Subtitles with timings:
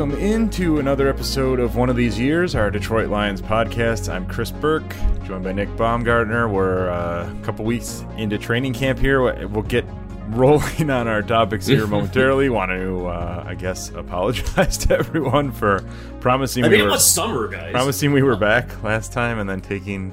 [0.00, 4.10] welcome into another episode of One of These Years, our Detroit Lions podcast.
[4.10, 4.94] I'm Chris Burke,
[5.26, 6.48] joined by Nick Baumgartner.
[6.48, 9.20] We're uh, a couple weeks into training camp here.
[9.46, 9.84] We'll get
[10.28, 12.48] rolling on our topics here momentarily.
[12.48, 15.84] Want to, uh, I guess, apologize to everyone for
[16.20, 17.70] promising I we mean, it were was summer, guys.
[17.72, 20.12] promising we were back last time, and then taking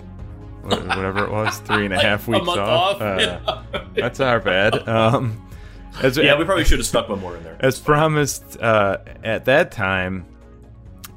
[0.64, 3.02] whatever it was, three and a half A weeks month off.
[3.02, 3.64] off.
[3.74, 4.86] Uh, that's our bad.
[4.86, 5.47] Um,
[6.02, 7.58] as, yeah, we probably should have stuck one more in there.
[7.60, 10.26] as promised uh, at that time,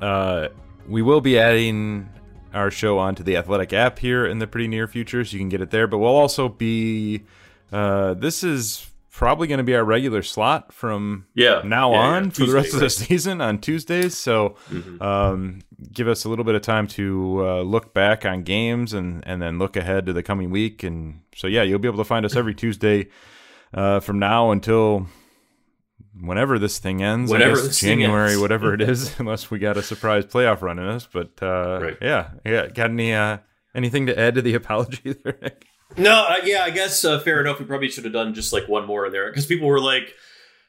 [0.01, 0.49] uh,
[0.89, 2.09] we will be adding
[2.53, 5.49] our show onto the Athletic app here in the pretty near future, so you can
[5.49, 5.87] get it there.
[5.87, 7.23] But we'll also be.
[7.73, 12.25] Uh, this is probably going to be our regular slot from Yeah, now yeah, on
[12.25, 12.31] yeah.
[12.31, 14.17] for the rest Tuesday, of the season on Tuesdays.
[14.17, 14.57] So
[15.01, 15.61] um,
[15.93, 19.43] give us a little bit of time to uh, look back on games and and
[19.43, 20.83] then look ahead to the coming week.
[20.83, 23.09] And so yeah, you'll be able to find us every Tuesday
[23.75, 25.07] uh, from now until
[26.21, 27.33] whenever this thing ends.
[27.33, 28.41] I guess January, ends.
[28.41, 31.09] whatever it is, unless we got a surprise playoff run in us.
[31.11, 31.99] But uh, Right.
[32.01, 32.67] yeah, yeah.
[32.69, 33.39] Got any uh,
[33.75, 35.39] anything to add to the apology there?
[35.43, 35.67] Nick?
[35.97, 37.59] No, uh, yeah, I guess uh, fair enough.
[37.59, 40.15] We probably should have done just like one more in there because people were like,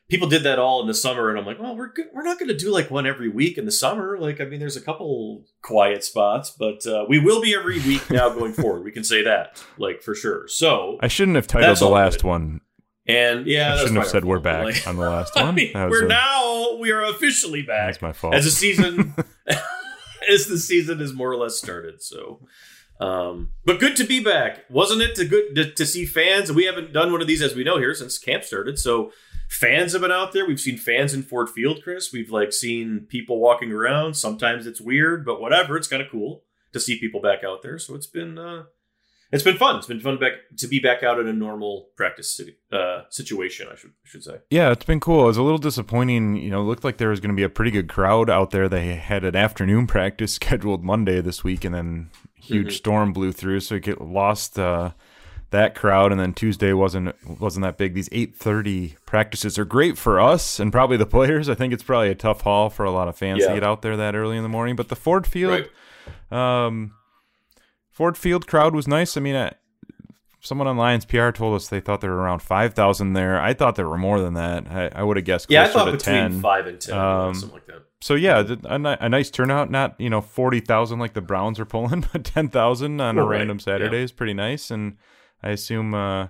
[0.10, 2.08] people did that all in the summer, and I'm like, well, we're good.
[2.12, 4.18] we're not going to do like one every week in the summer.
[4.20, 8.10] Like, I mean, there's a couple quiet spots, but uh, we will be every week
[8.10, 8.84] now going forward.
[8.84, 10.48] We can say that, like for sure.
[10.48, 12.62] So, I shouldn't have titled the last one.
[13.12, 15.56] And yeah, I that's shouldn't have said we're back Like, on the last I one.
[15.56, 17.88] mean, we're a- now we are officially back.
[17.88, 18.34] That's my fault.
[18.36, 19.14] as the season
[20.30, 22.02] as the season is more or less started.
[22.02, 22.40] So,
[23.00, 25.16] um, but good to be back, wasn't it?
[25.16, 26.52] To good to, to see fans.
[26.52, 28.78] We haven't done one of these as we know here since camp started.
[28.78, 29.12] So
[29.50, 30.46] fans have been out there.
[30.46, 32.12] We've seen fans in Ford Field, Chris.
[32.14, 34.16] We've like seen people walking around.
[34.16, 35.78] Sometimes it's weird, but whatever.
[35.78, 37.78] It's kind of cool to see people back out there.
[37.80, 38.38] So it's been.
[38.38, 38.64] Uh,
[39.32, 39.78] it's been fun.
[39.78, 43.68] It's been fun back to be back out in a normal practice city, uh, situation.
[43.72, 44.38] I should I should say.
[44.50, 45.24] Yeah, it's been cool.
[45.24, 46.36] It was a little disappointing.
[46.38, 48.52] You know, it looked like there was going to be a pretty good crowd out
[48.52, 48.68] there.
[48.70, 52.78] They had an afternoon practice scheduled Monday this week, and then huge Mhm.
[52.78, 54.92] storm blew through, so it get lost uh,
[55.52, 56.12] that crowd.
[56.12, 57.94] And then Tuesday wasn't wasn't that big.
[57.94, 61.50] These eight thirty practices are great for us and probably the players.
[61.50, 63.82] I think it's probably a tough haul for a lot of fans to get out
[63.82, 64.76] there that early in the morning.
[64.76, 65.68] But the Ford Field,
[66.32, 66.66] Right.
[66.66, 66.94] um,
[67.92, 69.16] Ford Field crowd was nice.
[69.18, 69.52] I mean, I,
[70.40, 73.40] someone on Lions PR told us they thought there were around five thousand there.
[73.40, 74.68] I thought there were more than that.
[74.72, 76.42] I, I would have guessed Yeah, I thought between ten.
[76.42, 77.84] five and ten, Um, something like that.
[78.00, 79.70] So yeah, a, a nice turnout.
[79.70, 83.22] Not you know forty thousand like the Browns are pulling, but ten thousand on a
[83.22, 84.04] Well, right, random Saturday yeah.
[84.04, 84.72] is pretty nice.
[84.72, 84.98] And
[85.44, 86.28] I assume uh,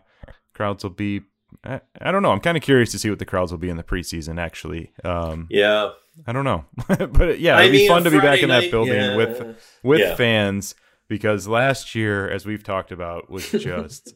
[0.54, 1.22] crowds will be.
[1.66, 2.32] I, I don't know.
[2.32, 4.40] I'm kind of curious to see what the crowds will be in the preseason.
[4.40, 5.92] Actually, um, Yeah,
[6.26, 8.50] I don't know, but yeah, it'd be mean, fun a to be back Friday in
[8.50, 9.16] that night- building yeah.
[9.16, 10.16] with with Yeah.
[10.16, 10.76] fans
[11.12, 14.14] because last year, as we've talked about, was just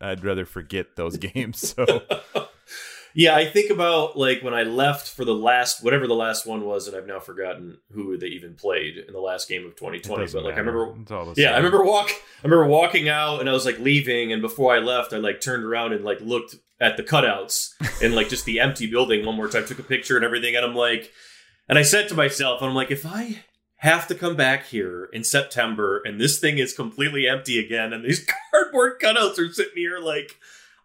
[0.00, 1.76] I'd rather forget those games.
[1.76, 2.02] So
[3.14, 3.36] yeah.
[3.36, 6.88] I think about like when I left for the last, whatever the last one was,
[6.88, 10.24] and I've now forgotten who they even played in the last game of 2020.
[10.24, 12.10] doesn't But like I remember, It's all the yeah, I remember walk.
[12.10, 15.40] I remember walking out, and I was like leaving, and before I left, I like
[15.40, 19.36] turned around and like looked at the cutouts and like just the empty building one
[19.36, 21.12] more time, took a picture and everything, and I'm like,
[21.68, 23.44] and I said to myself, I'm like, if I
[23.78, 28.04] have to come back here in September and this thing is completely empty again, and
[28.04, 30.36] these cardboard cutouts are sitting here, like,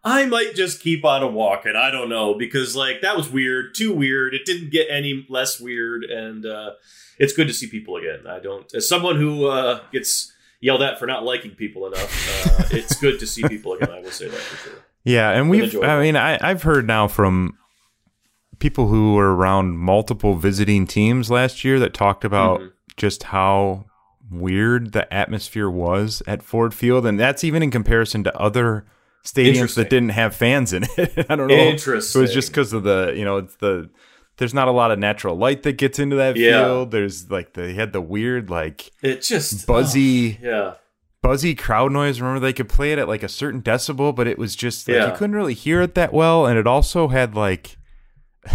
[0.04, 1.74] I might just keep on a walking.
[1.76, 4.34] I don't know because like that was weird, too weird.
[4.34, 6.72] It didn't get any less weird, and uh,
[7.18, 8.26] it's good to see people again.
[8.28, 12.64] I don't, as someone who uh, gets yelled at for not liking people enough, uh,
[12.70, 13.90] it's good to see people again.
[13.90, 14.78] I will say that for sure.
[15.04, 15.74] Yeah, and we've.
[15.82, 17.56] I mean I, I've heard now from
[18.58, 22.72] people who were around multiple visiting teams last year that talked about Mhm.
[22.96, 23.86] Just how
[24.30, 28.86] weird the atmosphere was at Ford Field, and that's even in comparison to other
[29.24, 31.26] stadiums that didn't have fans in it.
[31.30, 31.54] I don't know.
[31.54, 32.20] Interesting.
[32.20, 33.90] It was just because of the you know it's the
[34.36, 36.64] there's not a lot of natural light that gets into that Yeah.
[36.64, 36.90] field.
[36.90, 40.74] There's like they had the weird like It just oh, buzzy oh, yeah.
[41.22, 42.20] buzzy crowd noise.
[42.20, 44.96] Remember, they could play it at like a certain decibel, but it was just like
[44.96, 45.10] Yeah.
[45.12, 47.76] you couldn't really hear it that well, and it also had like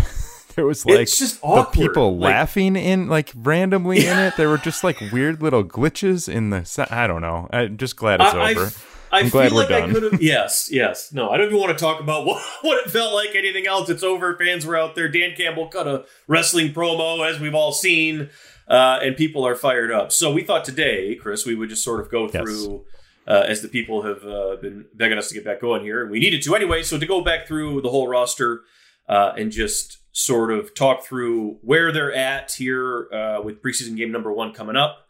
[0.59, 1.87] there was like it's just the awkward.
[1.87, 4.33] people Like, laughing in like randomly in it.
[4.35, 6.87] There were just like weird little glitches in the.
[6.91, 7.47] I don't know.
[7.51, 8.65] I'm just glad it's I, I over.
[8.65, 9.93] f- I I'm glad we're like I done.
[9.93, 10.21] could have.
[10.21, 11.11] Yes, yes.
[11.13, 13.33] No, I don't even want to talk about what, what it felt like.
[13.35, 13.89] Anything else?
[13.89, 14.37] It's over.
[14.37, 15.07] Fans were out there.
[15.07, 18.29] Dan Campbell cut a wrestling promo, as we've all seen,
[18.67, 20.11] uh, and people are fired up.
[20.11, 22.33] So we thought today, Chris, we would just sort of go Yes.
[22.43, 22.85] through.
[23.27, 26.09] Uh, as the people have uh, been begging us to get back going here, and
[26.09, 26.81] we needed to anyway.
[26.81, 28.61] So to go back through the whole roster
[29.07, 34.11] uh, and just sort of talk through where they're at here uh, with preseason game
[34.11, 35.07] number one coming up,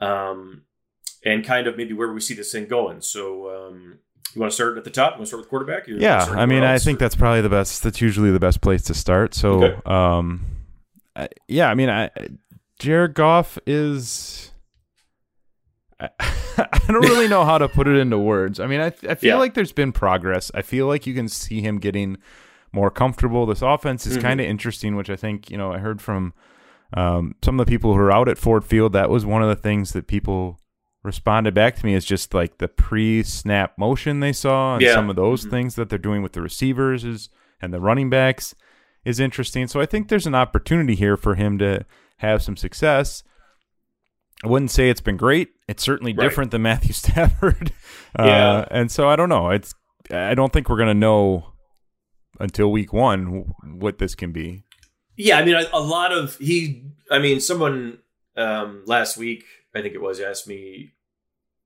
[0.00, 0.62] um,
[1.24, 3.00] and kind of maybe where we see this thing going.
[3.00, 3.98] So, um,
[4.34, 5.14] you want to start at the top?
[5.14, 5.84] You want to start with quarterback?
[5.88, 7.82] Yeah, I mean, I think or- that's probably the best.
[7.82, 9.34] That's usually the best place to start.
[9.34, 9.80] So, Okay.
[9.84, 10.46] um,
[11.16, 12.10] uh, yeah, I mean, I,
[12.78, 14.52] Jared Goff is.
[16.00, 16.08] I,
[16.58, 18.60] I don't really know how to put it into words.
[18.60, 19.36] I mean, I, I feel Yeah.
[19.36, 20.50] like there's been progress.
[20.54, 22.18] I feel like you can see him getting
[22.72, 23.46] more comfortable.
[23.46, 24.22] This offense is Mhm.
[24.22, 26.32] kind of interesting, which I think, you know, I heard from
[26.94, 28.92] um, some of the people who are out at Ford Field.
[28.92, 30.58] That was one of the things that people
[31.02, 34.92] responded back to me is just like the pre-snap motion they saw and Yeah.
[34.94, 35.50] some of those Mhm.
[35.50, 37.30] things that they're doing with the receivers is
[37.62, 38.54] and the running backs
[39.06, 39.66] is interesting.
[39.68, 41.86] So I think there's an opportunity here for him to
[42.18, 43.22] have some success.
[44.44, 45.48] I wouldn't say it's been great.
[45.68, 46.24] It's certainly Right.
[46.24, 47.72] different than Matthew Stafford.
[48.18, 48.64] Uh, Yeah.
[48.70, 49.48] and so I don't know.
[49.50, 49.74] It's
[50.10, 51.51] I don't think we're going to know
[52.40, 53.44] until week 1
[53.78, 54.64] what this can be.
[55.16, 56.84] Yeah, I mean, a, a lot of he.
[57.10, 57.98] I mean, someone
[58.36, 59.44] um, last week,
[59.74, 60.94] I think it was, asked me,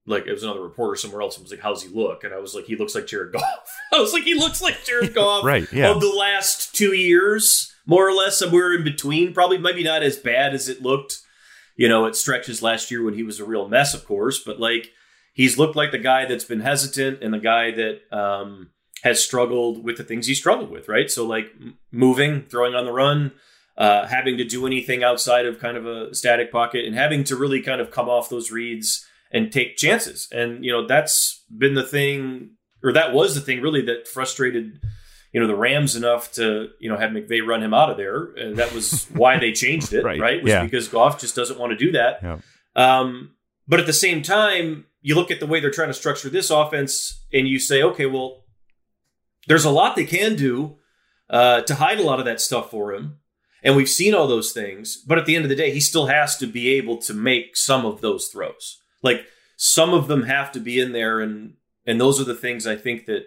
[0.04, 2.38] like, it was another reporter somewhere else, and was like, "How's he look?" And I
[2.38, 5.44] was like, "He looks like Jared Goff." I was like, "He looks like Jared Goff."
[5.44, 5.90] Right, yeah.
[5.90, 9.32] Of the last two years, more or less, somewhere in between.
[9.32, 11.20] Probably, maybe not as bad as it looked.
[11.76, 14.58] You know, it stretches last year when he was a real mess, of course, but
[14.58, 14.90] like
[15.34, 18.70] he's looked like the guy that's been hesitant and the guy that um,
[19.06, 21.08] has struggled with the things he struggled with, right?
[21.08, 21.52] So like
[21.92, 23.30] moving, throwing on the run,
[23.78, 27.36] uh, having to do anything outside of kind of a static pocket, and having to
[27.36, 30.28] really kind of come off those reads and take chances.
[30.32, 34.80] And you know that's been the thing, or that was the thing really that frustrated
[35.32, 38.24] you know the Rams enough to you know have McVay run him out of there,
[38.34, 40.42] and that was why they changed it, Right, right?
[40.42, 40.64] Was yeah.
[40.64, 42.18] because Goff just doesn't want to do that.
[42.24, 42.38] Yeah.
[42.74, 43.36] Um,
[43.68, 46.50] but at the same time, you look at the way they're trying to structure this
[46.50, 48.45] offense, and you say, okay, well,
[49.46, 50.76] there's a lot they can do
[51.30, 53.18] uh, to hide a lot of that stuff for him.
[53.62, 56.06] And we've seen all those things, but at the end of the day, he still
[56.06, 58.80] has to be able to make some of those throws.
[59.02, 59.26] Like
[59.56, 61.54] some of them have to be in there, and
[61.86, 63.26] and those are the things I think that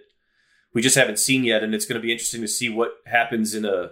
[0.73, 1.63] we just haven't seen yet.
[1.63, 3.91] And it's going to be interesting to see what happens in a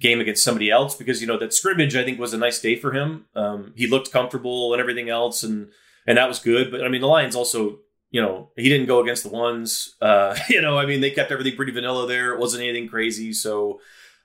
[0.00, 2.76] game against somebody else because you know that scrimmage I think was a nice day
[2.76, 3.26] for him.
[3.34, 5.70] Um, he looked comfortable and everything else, and
[6.06, 6.70] and that was good.
[6.70, 7.78] But I mean, the Lions also,
[8.12, 9.96] you know, he didn't go against the ones.
[10.00, 12.32] Uh, you know, I mean, they kept everything pretty vanilla there.
[12.34, 13.32] It wasn't anything crazy.
[13.32, 13.80] So,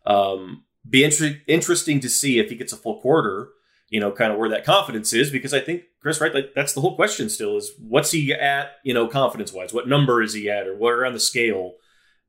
[0.06, 3.50] um, be inter- interesting to see if he gets a full quarter.
[3.90, 6.34] You know, kind of where that confidence is, because I think Chris, right?
[6.34, 7.30] Like that's the whole question.
[7.30, 8.72] Still, is what's he at?
[8.84, 11.74] You know, confidence wise, what number is he at, or where on the scale?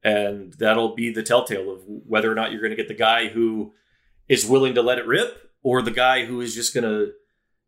[0.04, 3.26] And that'll be the telltale of whether or not you're going to get the guy
[3.26, 3.72] who
[4.28, 7.12] is willing to let it rip, or the guy who is just going to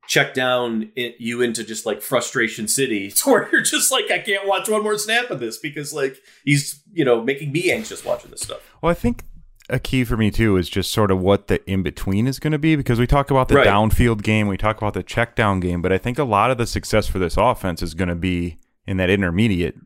[0.08, 4.18] check down in, you into just like frustration city to where you're just like I
[4.18, 8.04] can't watch one more snap of this because like he's you know making me anxious
[8.04, 8.58] watching this stuff.
[8.82, 9.24] Well, I think
[9.68, 12.50] a key for me too is just sort of what the in between is going
[12.52, 13.66] to be because we talk about the Right.
[13.66, 16.58] downfield game, we talk about the check down game, but I think a lot of
[16.58, 18.58] the success for this offense is going to be
[18.88, 19.76] in that intermediate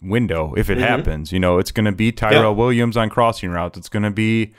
[0.00, 0.88] window if it Mhm.
[0.88, 1.30] happens.
[1.32, 2.48] You know, it's going to be Tyrell Yeah.
[2.56, 3.76] Williams on crossing routes.
[3.76, 4.54] It's going to be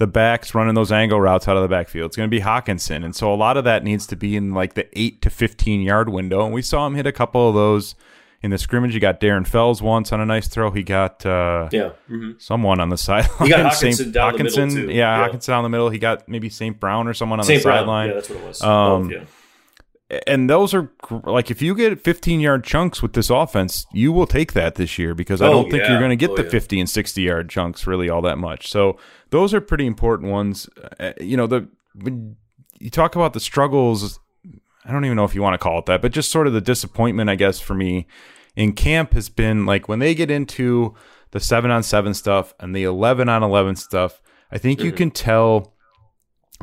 [0.00, 2.06] the backs running those angle routes out of the backfield.
[2.08, 3.04] It's going to be Hockenson.
[3.04, 5.80] And so a lot of that needs to be in like the 8 to 15
[5.82, 6.44] yard window.
[6.44, 7.94] And we saw him hit a couple of those
[8.42, 8.94] in the scrimmage.
[8.94, 10.70] You got Darren Fells once on a nice throw.
[10.70, 11.90] He got uh, Yeah.
[12.08, 13.46] hmm someone on the sideline.
[13.46, 14.86] He got Saint- Hockenson down the middle, too.
[14.90, 15.28] Yeah, Yeah.
[15.28, 15.90] Hockenson down the middle.
[15.90, 16.80] He got maybe St.
[16.80, 17.58] Brown or someone on St.
[17.58, 18.08] the sideline.
[18.08, 18.62] Yeah, that's what it was.
[18.62, 19.24] Um, Both, yeah.
[20.26, 20.90] And those are
[21.24, 24.98] like if you get 15 yard chunks with this offense, you will take that this
[24.98, 25.90] year because I Oh, don't think yeah.
[25.90, 26.50] you're going to get Oh, the yeah.
[26.50, 28.68] 50 and 60 yard chunks really all that much.
[28.70, 28.98] So
[29.30, 30.68] those are pretty important ones.
[30.98, 32.36] Uh, you know, the when
[32.80, 34.18] you talk about the struggles,
[34.84, 36.52] I don't even know if you want to call it that, but just sort of
[36.54, 38.06] the disappointment, I guess, for me
[38.56, 40.94] in camp has been like when they get into
[41.30, 44.20] the seven on seven stuff and the 11 on 11 stuff,
[44.50, 44.96] I think you Mhm.
[44.96, 45.74] can tell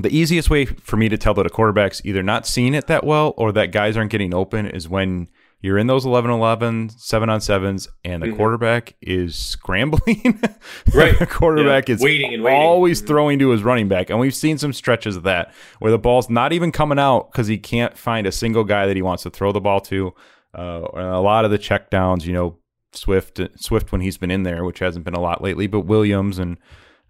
[0.01, 3.03] the easiest way for me to tell that a quarterback's either not seeing it that
[3.03, 5.27] well or that guys aren't getting open is when
[5.59, 8.35] you're in those 11 11 7 on 7s and the Mhm.
[8.37, 10.39] quarterback is scrambling
[10.93, 11.17] Right.
[11.17, 11.95] the quarterback Yeah.
[11.95, 12.59] is Waiting and waiting.
[12.61, 13.07] always Mhm.
[13.07, 16.29] throwing to his running back and we've seen some stretches of that where the ball's
[16.29, 19.31] not even coming out because he can't find a single guy that he wants to
[19.31, 20.13] throw the ball to
[20.57, 22.57] uh, a lot of the check downs you know
[22.93, 26.37] swift swift when he's been in there which hasn't been a lot lately but williams
[26.39, 26.57] and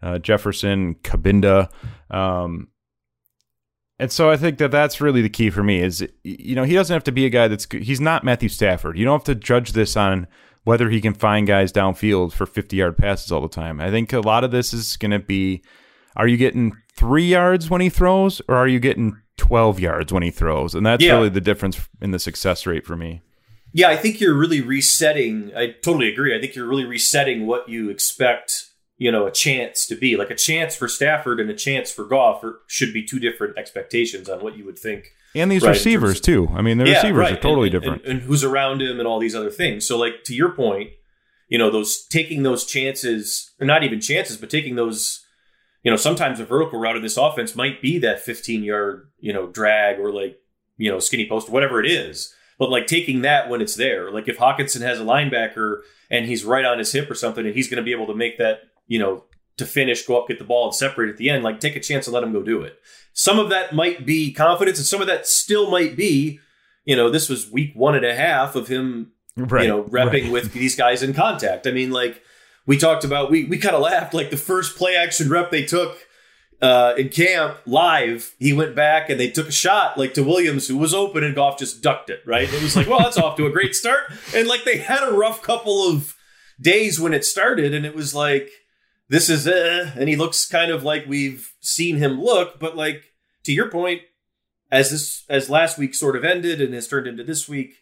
[0.02, 1.70] uh, jefferson cabinda
[2.12, 2.68] um,
[4.00, 6.74] and so I think that that's really the key for me is you know he
[6.74, 8.98] doesn't have to be a guy that's he's not Matthew Stafford.
[8.98, 10.28] You don't have to judge this on
[10.64, 13.80] whether he can find guys downfield for 50 yard passes all the time.
[13.80, 15.62] I think a lot of this is going to be
[16.16, 20.24] are you getting 3 yards when he throws or are you getting 12 yards when
[20.24, 20.74] he throws?
[20.76, 21.14] And that's Yeah.
[21.14, 23.22] really the difference in the success rate for me.
[23.72, 25.52] Yeah, I think you're really resetting.
[25.56, 26.36] I totally agree.
[26.36, 28.64] I think you're really resetting what you expect,
[28.98, 30.16] you know, a chance to be.
[30.18, 33.58] Like a chance for Stafford and a chance for Goff are, should be two different
[33.58, 35.12] expectations on what you would think.
[35.36, 36.50] And these Right, receivers of- too.
[36.56, 37.34] I mean, the receivers right.
[37.34, 38.04] are totally And- different.
[38.04, 39.86] And, and who's around him and all these other things.
[39.88, 40.92] So, like to your point,
[41.48, 45.24] you know, those taking those chances, or not even chances, but taking those,
[45.84, 49.32] you know, sometimes a vertical route in this offense might be that 15 yard, you
[49.32, 50.40] know, drag or like,
[50.78, 52.34] you know, skinny post, whatever it is.
[52.60, 56.44] But like taking that when it's there, like if Hockenson has a linebacker and he's
[56.44, 58.62] right on his hip or something, and he's going to be able to make that,
[58.88, 59.24] you know,
[59.58, 61.80] to finish, go up, get the ball, and separate at the end, like take a
[61.80, 62.80] chance and let him go do it.
[63.14, 66.40] Some of that might be confidence, and some of that still might be,
[66.86, 70.24] you know, this was week one and a half of him, right, you know, repping
[70.24, 70.32] right.
[70.32, 71.68] with these guys in contact.
[71.68, 72.22] I mean, like
[72.66, 75.66] we talked about, we we kind of laughed, like the first play action rep they
[75.66, 75.98] took
[76.62, 80.68] uh, in camp live, he went back and they took a shot like to Williams,
[80.68, 82.22] who was open, and Goff just ducked it.
[82.26, 82.52] Right?
[82.52, 84.12] It was like, well, that's off to a great start.
[84.36, 86.16] And like they had a rough couple of
[86.60, 88.50] days when it started, and it was like,
[89.10, 92.60] this is uh, and he looks kind of like we've seen him look.
[92.60, 94.02] But like to your point,
[94.72, 97.76] as this as last week sort of ended and has turned into this week,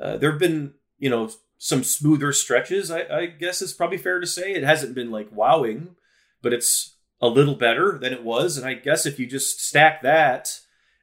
[0.00, 2.90] uh, there have been you know some smoother stretches.
[2.90, 5.96] I, I guess it's probably fair to say it hasn't been like wowing,
[6.40, 8.56] but it's a little better than it was.
[8.56, 10.58] And I guess if you just stack that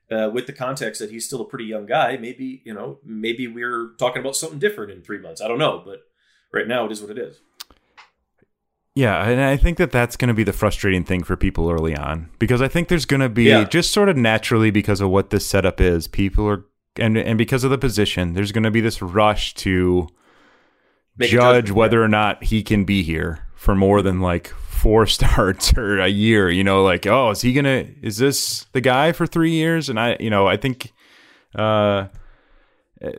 [0.10, 3.48] uh, with the context that he's still a pretty young guy, maybe you know, maybe
[3.48, 5.42] we're talking about something different in three months.
[5.42, 6.00] I don't know, but
[6.54, 7.42] right now it is what it is.
[8.98, 11.96] Yeah, and I think that that's going to be the frustrating thing for people early
[11.96, 13.64] on because I think there's going to be yeah.
[13.64, 17.64] just sort of naturally because of what this setup is, people are and and because
[17.64, 20.08] of the position, there's going to be this rush to
[21.16, 25.78] Make judge whether or not he can be here for more than like four starts
[25.78, 26.50] or a year.
[26.50, 27.86] You know, like oh, is he gonna?
[28.02, 29.90] Is this the guy for three years?
[29.90, 30.92] And I, you know, I think
[31.54, 32.08] uh,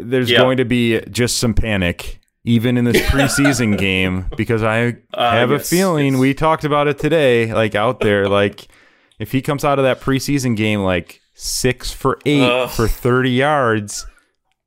[0.01, 2.18] there's going to be just some panic
[2.49, 6.21] even in this preseason game because I uh, have yes, a feeling yes.
[6.21, 8.69] we talked about it today, like out there, like
[9.19, 13.31] if he comes out of that preseason game like six for eight uh, for thirty
[13.31, 14.07] yards.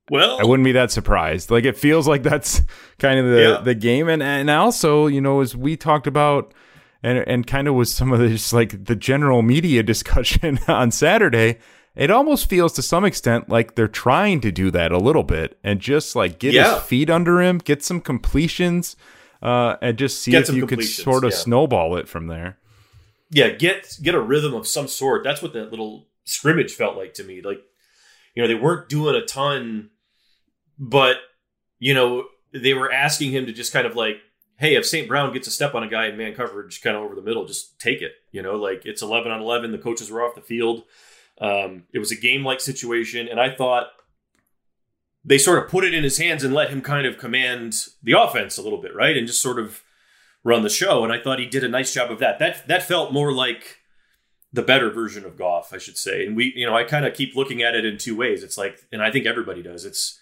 [0.09, 1.49] Well, I wouldn't be that surprised.
[1.49, 2.61] Like it feels like that's
[2.99, 3.61] kind of the, yeah.
[3.61, 6.53] the game, and and also you know as we talked about
[7.01, 11.57] and and kind of was some of this like the general media discussion on Saturday.
[11.95, 15.59] It almost feels to some extent like they're trying to do that a little bit
[15.63, 16.75] and just like get yeah.
[16.75, 18.95] his feet under him, get some completions,
[19.41, 21.37] uh, and just see get if you could sort of yeah.
[21.37, 22.57] snowball it from there.
[23.29, 25.23] Yeah, get get a rhythm of some sort.
[25.23, 27.41] That's what that little scrimmage felt like to me.
[27.41, 27.61] Like,
[28.35, 29.89] you know, they weren't doing a ton,
[30.79, 31.17] but
[31.79, 34.17] you know, they were asking him to just kind of like
[34.61, 35.07] hey, if St.
[35.07, 37.45] Brown gets a step on a guy in man coverage kind of over the middle,
[37.45, 38.11] just take it.
[38.31, 39.71] You know, like it's 11 on 11.
[39.71, 40.83] The coaches were off the field.
[41.41, 43.27] Um, it was a game like situation.
[43.27, 43.87] And I thought
[45.25, 48.13] they sort of put it in his hands and let him kind of command the
[48.13, 49.17] offense a little bit, right?
[49.17, 49.81] And just sort of
[50.43, 51.03] run the show.
[51.03, 52.39] And I thought he did a nice job of that.
[52.39, 53.79] That, that felt more like
[54.53, 56.25] the better version of Goff, I should say.
[56.25, 58.43] And we, you know, I kind of keep looking at it in two ways.
[58.43, 59.83] It's like, and I think everybody does.
[59.85, 60.19] It's,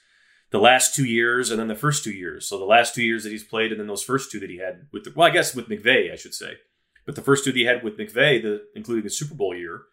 [0.52, 2.48] the last two years and then the first two years.
[2.48, 4.58] So the last two years that he's played and then those first two that he
[4.58, 6.54] had with the, well, I guess with McVay, I should say.
[7.06, 9.84] But the first two that he had with McVay, the including the Super Bowl year,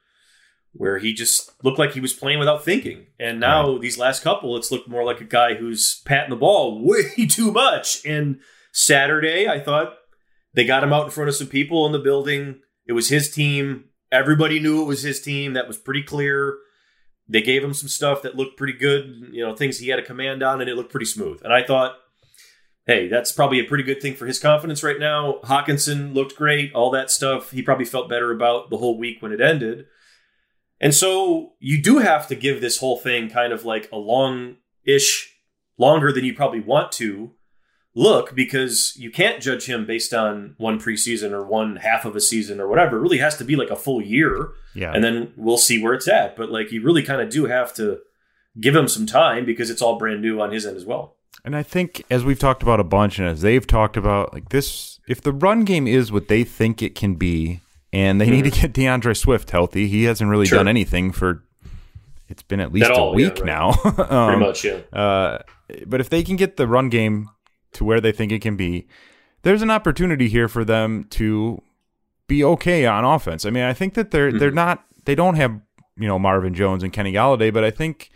[0.77, 3.07] where he just looked like he was playing without thinking.
[3.19, 3.81] And now right.
[3.81, 7.53] these last couple, it's looked more like a guy who's patting the ball way too
[7.53, 8.05] much.
[8.05, 8.41] And
[8.73, 9.95] Saturday, I thought
[10.55, 12.61] they got him out in front of some people in the building.
[12.87, 13.87] It was his team.
[14.13, 15.55] Everybody knew it was his team.
[15.55, 16.59] That was pretty clear
[17.29, 20.05] they gave him some stuff that looked pretty good, you know, things he had a
[20.05, 21.41] command on, and it looked pretty smooth.
[21.43, 21.97] And I thought,
[22.87, 25.41] hey, that's probably a pretty good thing for his confidence right now.
[25.45, 27.51] Hockenson looked great, all that stuff.
[27.51, 29.87] He probably felt better about the whole week when it ended.
[30.81, 34.57] And so you do have to give this whole thing kind of like a long
[34.85, 35.35] ish,
[35.79, 37.33] longer than you probably want to
[37.95, 42.21] look because you can't judge him based on one preseason or one half of a
[42.21, 42.99] season or whatever.
[42.99, 44.51] It really has to be like a full year.
[44.75, 44.93] Yeah.
[44.93, 46.37] And then we'll see where it's at.
[46.37, 48.01] But like you really kind of do have to
[48.61, 51.17] give him some time because it's all brand new on his end as well.
[51.45, 54.51] And I think as we've talked about a bunch and as they've talked about like
[54.51, 57.61] this if the run game is what they think it can be
[57.97, 58.35] and they mm-hmm.
[58.35, 58.61] need to mm-hmm.
[58.61, 60.59] get D'Andre Swift healthy, he hasn't really sure.
[60.59, 61.43] done anything for
[62.29, 63.47] it's been at least at a week yeah, right.
[63.47, 63.69] now.
[64.11, 64.81] um, Pretty much, yeah.
[64.93, 65.39] Uh,
[65.87, 67.31] but if they can get the run game
[67.73, 68.87] to where they think it can be,
[69.43, 71.63] there's an opportunity here for them to
[72.27, 73.47] be okay on offense.
[73.47, 74.39] I mean, I think that they're mm-hmm.
[74.39, 75.59] they're not they don't have
[75.97, 78.11] you know Marvin Jones and Kenny Golladay, but I think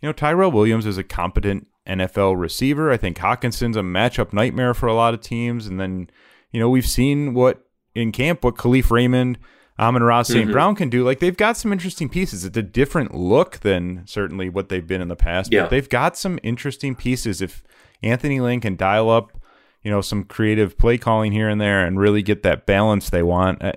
[0.00, 2.92] you know Tyrell Williams is a competent NFL receiver.
[2.92, 6.08] I think Hockenson's a matchup nightmare for a lot of teams, and then
[6.52, 7.63] you know we've seen what
[7.94, 9.38] in camp what Kalif Raymond.
[9.76, 10.44] Amon-Ra St.
[10.44, 10.52] Mm-hmm.
[10.52, 11.04] Brown can do.
[11.04, 12.44] Like they've got some interesting pieces.
[12.44, 15.62] It's a different look than certainly what they've been in the past, yeah.
[15.62, 17.42] but they've got some interesting pieces.
[17.42, 17.64] If
[18.00, 19.36] Anthony Lynn can dial up,
[19.82, 23.22] you know, some creative play calling here and there and really get that balance they
[23.22, 23.62] want.
[23.62, 23.72] Uh,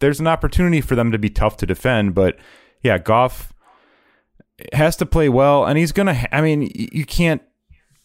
[0.00, 2.36] there's an opportunity for them to be tough to defend, but
[2.82, 3.52] yeah, Goff
[4.72, 6.26] has to play well, and he's gonna.
[6.32, 7.42] I mean, you can't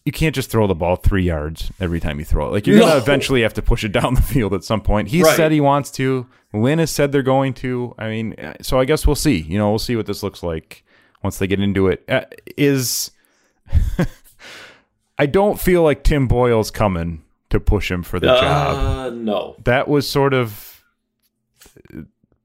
[0.07, 2.51] you can't just throw the ball three yards every time you throw it.
[2.53, 2.85] Like you're No.
[2.87, 5.09] gonna eventually have to push it down the field at some point.
[5.09, 5.35] He Right.
[5.35, 6.25] said he wants to.
[6.53, 7.93] Lynn has said they're going to.
[7.99, 9.35] I mean, so I guess we'll see.
[9.41, 10.85] You know, we'll see what this looks like
[11.23, 12.05] once they get into it.
[12.07, 12.21] Uh,
[12.55, 13.11] is
[15.19, 18.77] I don't feel like Tim Boyle's coming to push him for the job.
[18.77, 19.55] Uh, no.
[19.65, 20.83] That was sort of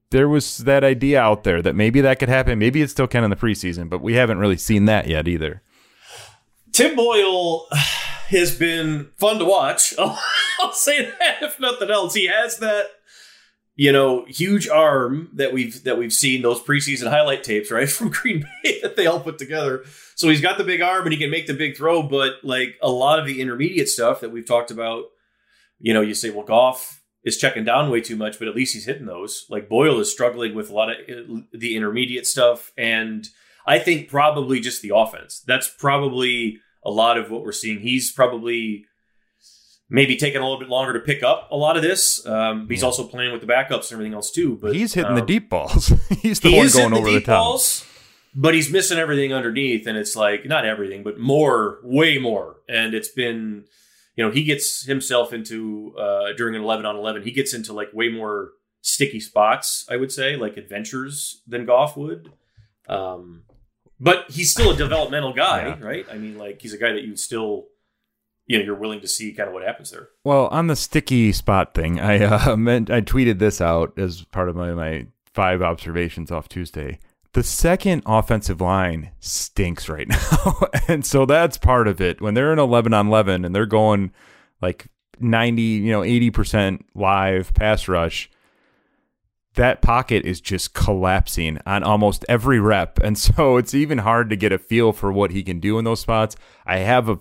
[0.09, 2.59] there was that idea out there that maybe that could happen.
[2.59, 5.61] Maybe it still can in the preseason, but we haven't really seen that yet either.
[6.73, 7.67] Tim Boyle
[8.29, 9.93] has been fun to watch.
[9.99, 12.15] I'll, say that if nothing else.
[12.15, 12.87] He has that,
[13.75, 18.09] you know, huge arm that we've that we've seen those preseason highlight tapes, right, from
[18.09, 19.83] Green Bay that they all put together.
[20.15, 22.75] So he's got the big arm and he can make the big throw, but like
[22.81, 25.05] a lot of the intermediate stuff that we've talked about,
[25.79, 28.73] you know, you say, well, Goff is checking down way too much, but at least
[28.73, 29.45] he's hitting those.
[29.47, 33.27] Like Boyle is struggling with a lot of uh, the intermediate stuff, and
[33.65, 35.41] I think probably just the offense.
[35.45, 37.79] That's probably a lot of what we're seeing.
[37.79, 38.85] He's probably
[39.89, 42.25] maybe taking a little bit longer to pick up a lot of this.
[42.25, 42.87] Um, he's Yeah.
[42.87, 44.57] also playing with the backups and everything else too.
[44.61, 45.87] But he's hitting the um, deep balls.
[46.21, 47.43] he's the he one going hitting over the the, top.
[47.43, 47.85] balls,
[48.35, 52.57] but he's missing everything underneath, and it's like not everything, but more, way more.
[52.67, 53.65] And it's been,
[54.15, 57.21] you know, he gets himself into uh, during an eleven on eleven.
[57.23, 58.51] He gets into like way more
[58.81, 59.85] sticky spots.
[59.89, 62.31] I would say like adventures than Goff would.
[62.89, 63.43] Um,
[63.99, 65.85] but he's still a developmental guy, Yeah.
[65.85, 66.05] right?
[66.11, 67.65] I mean, like he's a guy that you still,
[68.47, 70.09] you know, you're willing to see kind of what happens there.
[70.23, 74.49] Well, on the sticky spot thing, I uh, meant I tweeted this out as part
[74.49, 76.99] of my, my five observations off Tuesday.
[77.33, 82.21] The second offensive line stinks right now, and so that's part of it.
[82.21, 84.11] When they're in eleven on eleven and they're going
[84.61, 84.85] like
[85.19, 88.29] ninety, you know, eighty percent live pass rush,
[89.55, 94.35] that pocket is just collapsing on almost every rep, and so it's even hard to
[94.35, 96.35] get a feel for what he can do in those spots.
[96.65, 97.19] I have a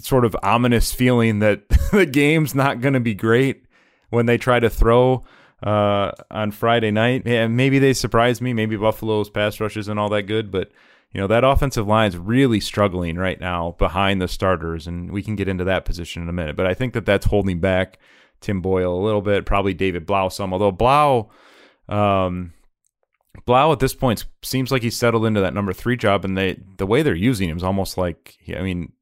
[0.00, 3.64] sort of ominous feeling that the game's not going to be great
[4.10, 5.24] when they try to throw
[5.62, 7.22] uh, on Friday night.
[7.24, 8.52] Yeah, maybe they surprise me.
[8.52, 10.70] Maybe Buffalo's pass rush isn't all that good, but
[11.12, 15.36] you know that offensive line's really struggling right now behind the starters, and we can
[15.36, 16.56] get into that position in a minute.
[16.56, 17.98] But I think that that's holding back
[18.44, 20.52] Tim Boyle a little bit, probably David Blough some.
[20.52, 21.30] Although Blough,
[21.88, 22.52] um,
[23.46, 26.56] Blough at this point seems like he's settled into that number three job, and they
[26.78, 28.92] the way they're using him is almost like I mean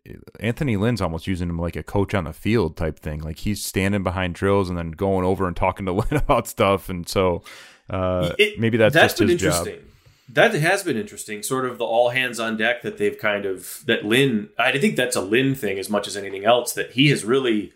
[0.40, 3.20] Anthony Lynn's almost using him like a coach on the field type thing.
[3.20, 6.88] Like he's standing behind drills and then going over and talking to Lynn about stuff,
[6.88, 7.42] and so
[7.90, 9.66] uh, It- maybe that's, that's just been his job.
[9.66, 9.88] interesting.
[10.32, 11.42] That has been interesting.
[11.42, 14.48] Sort of the all hands on deck that they've kind of that Lynn.
[14.58, 16.72] I think that's a Lynn thing as much as anything else.
[16.72, 17.74] That he has really,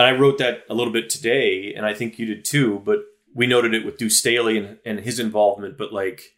[0.00, 2.80] and I wrote that a little bit today, and I think you did too.
[2.86, 3.00] But
[3.34, 5.76] we noted it with Deuce Staley and, and his involvement.
[5.76, 6.36] But like,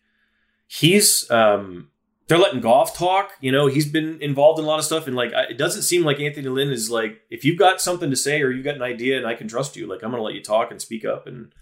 [0.66, 1.88] he's um
[2.26, 3.30] they're letting Goff talk.
[3.40, 6.02] You know, he's been involved in a lot of stuff, and like, it doesn't seem
[6.02, 8.82] like Anthony Lynn is like, if you've got something to say or you've got an
[8.82, 11.04] idea and I can trust you, like, I'm going to let you talk and speak
[11.04, 11.28] up.
[11.28, 11.52] And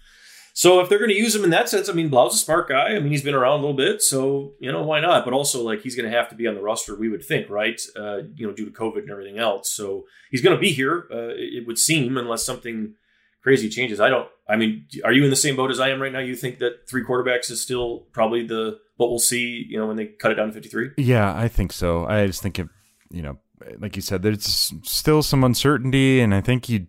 [0.53, 2.67] so, if they're going to use him in that sense, I mean, Blough's a smart
[2.67, 2.89] guy.
[2.89, 5.23] I mean, he's been around a little bit, so you know, why not?
[5.25, 7.49] But also, like, he's going to have to be on the roster, we would think,
[7.49, 7.79] right?
[7.95, 9.71] Uh, you know, due to COVID and everything else.
[9.71, 11.07] So he's going to be here.
[11.11, 12.95] Uh, it would seem, unless something
[13.43, 13.99] crazy changes.
[13.99, 14.27] I don't.
[14.47, 16.19] I mean, are you in the same boat as I am right now?
[16.19, 19.65] You think that three quarterbacks is still probably the what we'll see?
[19.67, 20.91] You know, when they cut it down to fifty three.
[20.97, 22.05] Yeah, I think so.
[22.05, 22.67] I just think, it,
[23.09, 23.37] you know,
[23.79, 26.87] like you said, there's still some uncertainty, and I think you,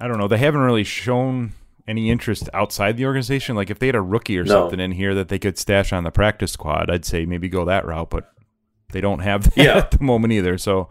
[0.00, 1.52] I don't know, they haven't really shown
[1.88, 3.54] any interest outside the organization.
[3.56, 4.50] Like if they had a rookie or No.
[4.50, 7.64] something in here that they could stash on the practice squad, I'd say maybe go
[7.64, 8.32] that route, but
[8.92, 9.76] they don't have that Yeah.
[9.78, 10.58] at the moment either.
[10.58, 10.88] So,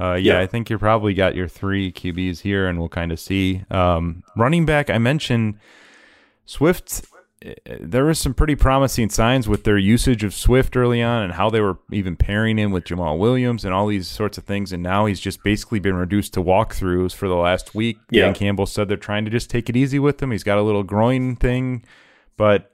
[0.00, 0.40] uh, yeah, Yeah.
[0.40, 3.62] I think you're probably got your three QBs here, and we'll kind of see.
[3.70, 5.58] Um, running back, I mentioned
[6.44, 7.04] Swift.
[7.80, 11.50] There was some pretty promising signs with their usage of Swift early on, and how
[11.50, 14.72] they were even pairing him with Jamaal Williams and all these sorts of things.
[14.72, 17.98] And now he's just basically been reduced to walkthroughs for the last week.
[18.10, 18.24] Yeah.
[18.24, 20.30] Dan Campbell said they're trying to just take it easy with him.
[20.30, 21.84] He's got a little groin thing,
[22.36, 22.72] but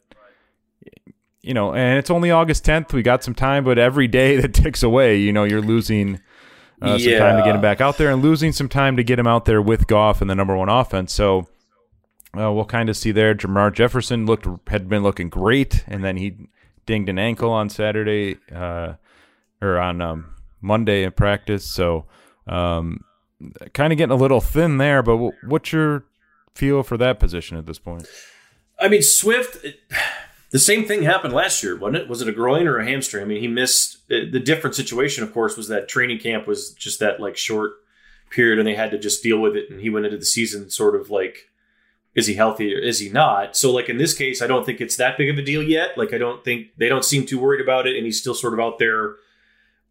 [1.43, 2.93] you know, and it's only August 10th.
[2.93, 6.21] We got some time, but every day that ticks away, you know, you're losing
[6.81, 9.19] uh, some time to get him back out there and losing some time to get
[9.19, 11.13] him out there with Goff and the number one offense.
[11.13, 11.49] So
[12.37, 13.35] uh, we'll kind of see there.
[13.35, 16.49] Jermar Jefferson looked had been looking great, and then he
[16.87, 18.95] dinged an ankle on Saturday uh,
[19.61, 21.65] or on um, Monday in practice.
[21.65, 22.07] So
[22.47, 23.05] um,
[23.75, 25.03] kind of getting a little thin there.
[25.03, 26.05] But wh- what's your
[26.55, 28.07] feel for that position at this point?
[28.79, 29.65] I mean, Swift.
[29.65, 29.81] It,
[30.51, 32.09] the same thing happened last year, wasn't it?
[32.09, 33.23] Was it a groin or a hamstring?
[33.25, 33.97] I mean, he missed.
[34.11, 37.73] uh, The different situation, of course, was that training camp was just that like short
[38.31, 39.71] period, and they had to just deal with it.
[39.71, 41.49] And he went into the season sort of like,
[42.15, 43.57] is he healthy or is he not?
[43.57, 45.97] So, like in this case, I don't think it's that big of a deal yet.
[45.97, 48.55] Like, I don't think they don't seem too worried about it, and he's still sort
[48.55, 49.17] of out there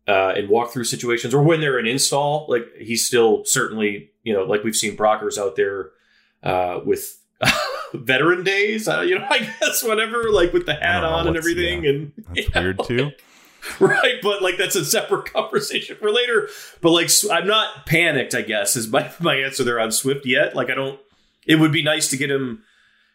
[0.08, 2.46] uh, in walkthrough situations or when they're in install.
[2.50, 5.92] Like he's still certainly, you know, like we've seen Brockers out there
[6.44, 7.18] uh, with
[7.94, 11.84] veteran days, uh, you know, I guess whatever, like with the hat on and everything,
[11.84, 11.90] yeah.
[11.90, 13.12] and that's weird know, too.
[13.80, 16.50] right, but like that's a separate conversation for later.
[16.82, 18.34] But like, I'm not panicked.
[18.34, 20.56] I guess is my my answer there on Swift yet.
[20.56, 21.00] Like, I don't.
[21.46, 22.64] It would be nice to get him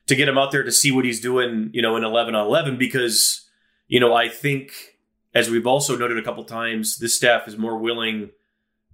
[0.07, 2.47] to get him out there to see what he's doing, you know, in 11 on
[2.47, 3.49] 11 because
[3.89, 4.73] you know I think
[5.35, 8.31] as we've also noted a couple times, this staff is more willing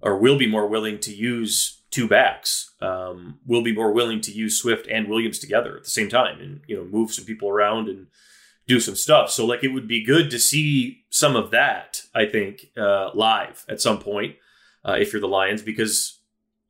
[0.01, 2.75] or will be more willing to use two backs.
[2.81, 6.41] Um, will be more willing to use Swift and Williams together at the same time,
[6.41, 8.07] and you know move some people around and
[8.67, 9.29] do some stuff.
[9.29, 12.01] So like it would be good to see some of that.
[12.13, 14.35] I think uh, live at some point
[14.83, 16.19] uh, if you're the Lions because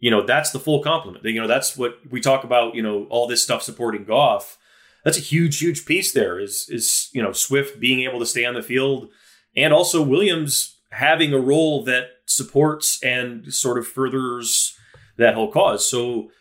[0.03, 1.23] you know that's the full complement.
[1.23, 2.75] You know that's what we talk about.
[2.75, 4.57] You know all this stuff supporting Goff.
[5.05, 6.11] That's a huge, huge piece.
[6.11, 9.07] There is is you know Swift being able to stay on the field,
[9.55, 14.77] and also Williams having a role that supports and sort of furthers
[15.15, 15.89] that whole cause.
[15.89, 16.31] So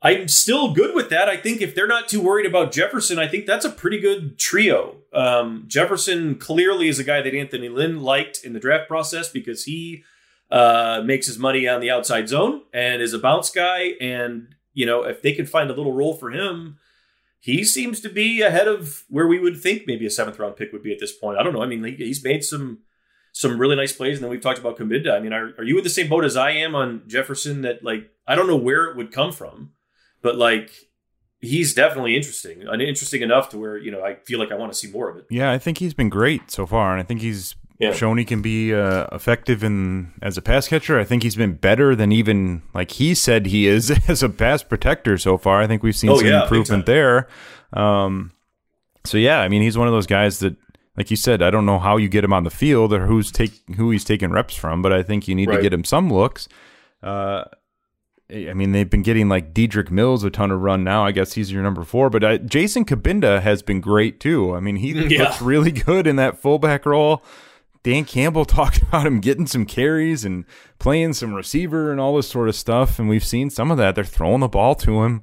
[0.00, 1.28] I'm still good with that.
[1.28, 4.38] I think if they're not too worried about Jefferson, I think that's a pretty good
[4.38, 4.98] trio.
[5.12, 9.64] Um, Jefferson clearly is a guy that Anthony Lynn liked in the draft process because
[9.64, 10.04] he
[10.50, 13.92] uh, makes his money on the outside zone and is a bounce guy.
[14.00, 16.78] And, you know, if they can find a little role for him,
[17.40, 20.72] he seems to be ahead of where we would think maybe a seventh round pick
[20.72, 21.38] would be at this point.
[21.38, 21.62] I don't know.
[21.62, 22.80] I mean, he's made some
[23.32, 24.16] some really nice plays.
[24.16, 25.12] And then we've talked about Cabinda.
[25.12, 27.84] I mean, are, are you in the same boat as I am on Jefferson that,
[27.84, 29.72] like, I don't know where it would come from,
[30.22, 30.72] but, like,
[31.40, 34.72] he's definitely interesting and interesting enough to where, you know, I feel like I want
[34.72, 35.26] to see more of it.
[35.30, 36.90] Yeah, I think he's been great so far.
[36.90, 37.92] And I think he's yeah.
[37.92, 40.98] shown he can be uh, effective in as a pass catcher.
[40.98, 44.62] I think he's been better than even like he said he is as a pass
[44.62, 45.60] protector so far.
[45.60, 47.28] I think we've seen oh, some yeah, improvement there.
[47.72, 48.32] Um,
[49.04, 50.56] so yeah, I mean he's one of those guys that
[50.96, 53.30] like you said, I don't know how you get him on the field or who's
[53.30, 55.56] take who he's taking reps from, but I think you need right.
[55.56, 56.48] to get him some looks.
[57.02, 57.44] Uh,
[58.30, 61.06] I mean, they've been getting like Dedrick Mills a ton of run now.
[61.06, 64.54] I guess he's your number four, but uh, Jason Cabinda has been great too.
[64.54, 65.22] I mean, he yeah.
[65.22, 67.22] looks really good in that fullback role.
[67.82, 70.44] Dan Campbell talked about him getting some carries and
[70.78, 73.94] playing some receiver and all this sort of stuff, and we've seen some of that.
[73.94, 75.22] They're throwing the ball to him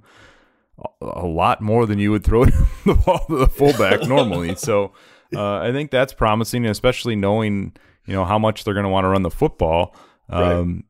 [1.02, 2.46] a lot more than you would throw
[2.86, 4.56] the ball to the fullback normally.
[4.56, 4.94] So
[5.34, 7.74] uh, I think that's promising, especially knowing
[8.06, 9.96] you know how much they're going to want to run the football.
[10.30, 10.84] Um, right.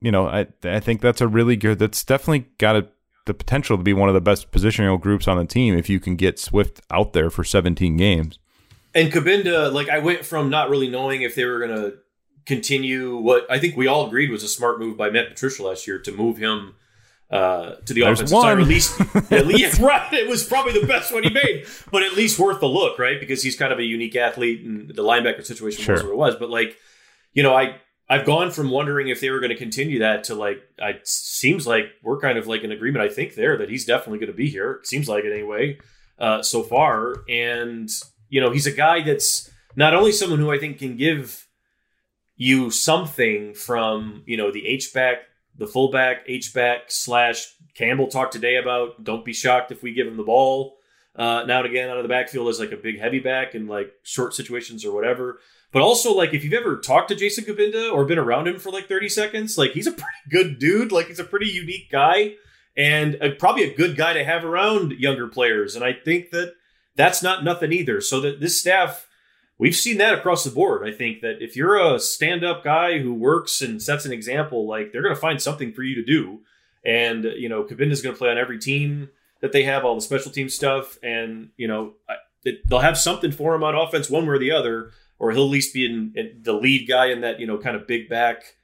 [0.00, 1.78] You know, I I think that's a really good.
[1.78, 2.88] That's definitely got a,
[3.26, 6.00] the potential to be one of the best positional groups on the team if you
[6.00, 8.38] can get Swift out there for 17 games.
[8.98, 11.98] And Cabinda, like I went from not really knowing if they were going to
[12.46, 15.86] continue what I think we all agreed was a smart move by Matt Patricia last
[15.86, 16.74] year to move him
[17.30, 18.42] uh, to the There's offensive one.
[18.42, 18.58] side.
[18.60, 19.00] At least,
[19.32, 20.12] at least, right?
[20.12, 23.20] It was probably the best one he made, but at least worth the look, right?
[23.20, 25.94] Because he's kind of a unique athlete, and the linebacker situation sure.
[25.94, 26.36] was what it was.
[26.36, 26.76] But like,
[27.34, 27.76] you know, I
[28.10, 31.66] I've gone from wondering if they were going to continue that to like, it seems
[31.66, 33.04] like we're kind of like in agreement.
[33.04, 34.80] I think there that he's definitely going to be here.
[34.80, 35.78] It seems like it anyway,
[36.18, 37.16] uh, so far.
[37.28, 37.90] And
[38.28, 41.46] you know, he's a guy that's not only someone who I think can give
[42.36, 45.18] you something from you know the H back
[45.56, 50.06] the fullback, H back slash Campbell talked today about don't be shocked if we give
[50.06, 50.76] him the ball
[51.16, 53.66] uh, now and again out of the backfield as like a big heavy back in
[53.66, 55.40] like short situations or whatever.
[55.72, 58.70] But also like if you've ever talked to Jason Cabinda or been around him for
[58.70, 60.92] like 30 seconds, like he's a pretty good dude.
[60.92, 62.34] Like he's a pretty unique guy
[62.76, 65.74] and a, probably a good guy to have around younger players.
[65.74, 66.54] And I think that
[66.98, 68.02] that's not nothing either.
[68.02, 69.08] So that this staff
[69.58, 70.88] we've seen that across the board.
[70.88, 74.66] I think that if you're a stand up guy who works and sets an example,
[74.66, 76.40] like they're going to find something for you to do.
[76.84, 80.00] And, you know, Cabinda's going to play on every team that they have, all the
[80.00, 80.96] special team stuff.
[81.02, 81.94] And, you know,
[82.44, 85.50] they'll have something for him on offense one way or the other, or he'll at
[85.50, 88.56] least be in, in the lead guy in that, you know, kind of big back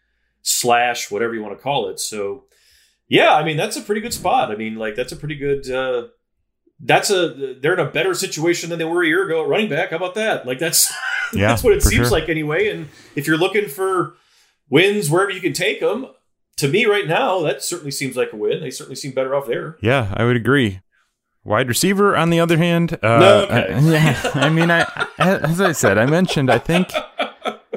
[0.43, 1.99] slash, whatever you want to call it.
[1.99, 2.45] So,
[3.09, 4.51] yeah, I mean, that's a pretty good spot.
[4.51, 6.09] I mean, like, that's a pretty good, uh,
[6.81, 9.69] that's a they're in a better situation than they were a year ago at running
[9.69, 9.91] back.
[9.91, 10.47] How about that?
[10.47, 10.93] Like that's
[11.33, 12.11] yeah, that's what it seems sure.
[12.11, 12.69] like anyway.
[12.69, 14.15] And if you're looking for
[14.69, 16.07] wins wherever you can take them,
[16.57, 18.61] to me right now that certainly seems like a win.
[18.61, 19.77] They certainly seem better off there.
[19.81, 20.81] Yeah, I would agree.
[21.47, 23.75] Wide receiver, on the other hand, uh, no, okay.
[23.75, 26.91] I, yeah, I mean, I as I said, I mentioned, I think,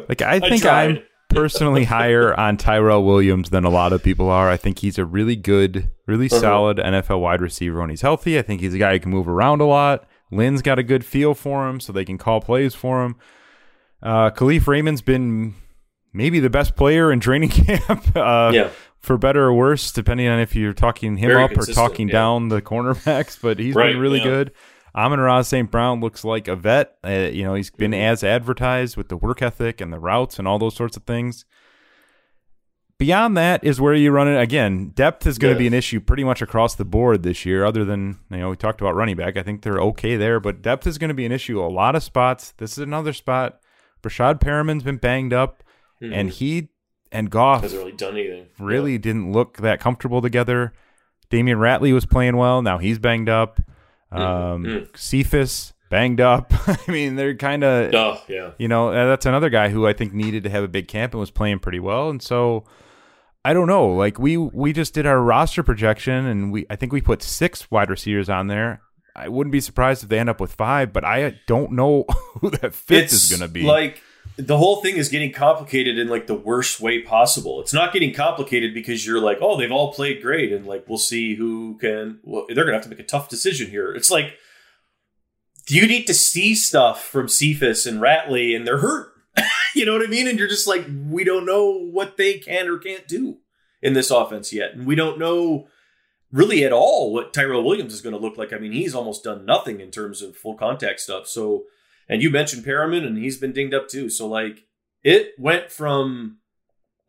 [0.08, 1.00] like I think I I'm
[1.38, 4.50] personally higher on Tyrell Williams than a lot of people are.
[4.50, 6.40] I think he's a really good, really uh-huh.
[6.40, 8.38] solid NFL wide receiver when he's healthy.
[8.38, 10.08] I think he's a guy who can move around a lot.
[10.32, 13.16] Lynn's got a good feel for him, so they can call plays for him.
[14.02, 15.56] Uh, Kalif Raymond's been
[16.14, 18.16] maybe the best player in training camp.
[18.16, 18.70] Uh, yeah.
[19.00, 22.14] For better or worse, depending on if you're talking him Very up or talking yeah.
[22.14, 24.24] down the cornerbacks, but he's right, been really yeah.
[24.26, 24.52] good.
[24.98, 25.70] Amon Ra St.
[25.70, 26.98] Brown looks like a vet.
[27.06, 30.48] Uh, you know, he's been as advertised with the work ethic and the routes and
[30.48, 31.46] all those sorts of things.
[32.98, 34.90] Beyond that is where you run it again.
[34.96, 37.64] Depth is going to be an issue pretty much across the board this year.
[37.64, 39.38] Other than you know, we talked about running back.
[39.38, 41.62] I think they're okay there, but depth is going to be an issue.
[41.62, 42.54] A lot of spots.
[42.58, 43.60] This is another spot.
[44.02, 45.64] Breshad Perriman's been banged up,
[46.02, 46.70] and he
[47.12, 48.48] and Goff hasn't really done anything.
[48.60, 50.74] really didn't look that comfortable together.
[51.30, 52.64] Damion Ratley was playing well.
[52.64, 53.60] Now he's banged up.
[54.12, 54.98] Um, mm.
[54.98, 56.54] Cephus banged up.
[56.68, 58.00] I mean, they're kind of Yeah.
[58.00, 58.52] Oh, yeah.
[58.58, 61.14] you know uh, that's another guy who I think needed to have a big camp
[61.14, 62.10] and was playing pretty well.
[62.10, 62.66] And so
[63.44, 63.88] I don't know.
[63.88, 67.70] Like we we just did our roster projection and we I think we put six
[67.72, 68.82] wide receivers on there.
[69.16, 72.06] I wouldn't be surprised if they end up with five, but I don't know
[72.42, 73.64] who that fifth is going to be.
[73.64, 74.02] Like
[74.36, 77.62] the whole thing is getting complicated in like the worst way possible.
[77.62, 80.98] It's not getting complicated because you're like, oh, they've all played great, and like we'll
[80.98, 82.20] see who can.
[82.24, 83.94] Well, they're gonna have to make a tough decision here.
[83.94, 84.34] It's like
[85.68, 89.12] do you need to see stuff from Cephus and Ratley, and they're hurt.
[89.76, 90.28] you know what I mean?
[90.28, 93.40] And you're just like, we don't know what they can or can't do
[93.82, 95.68] in this offense yet, and we don't know
[96.32, 98.52] really at all what Tyrell Williams is going to look like.
[98.52, 101.28] I mean, he's almost done nothing in terms of full contact stuff.
[101.28, 101.66] So,
[102.10, 104.10] and you mentioned Perriman, and he's been dinged up too.
[104.10, 104.66] So, like,
[105.04, 106.38] it went from,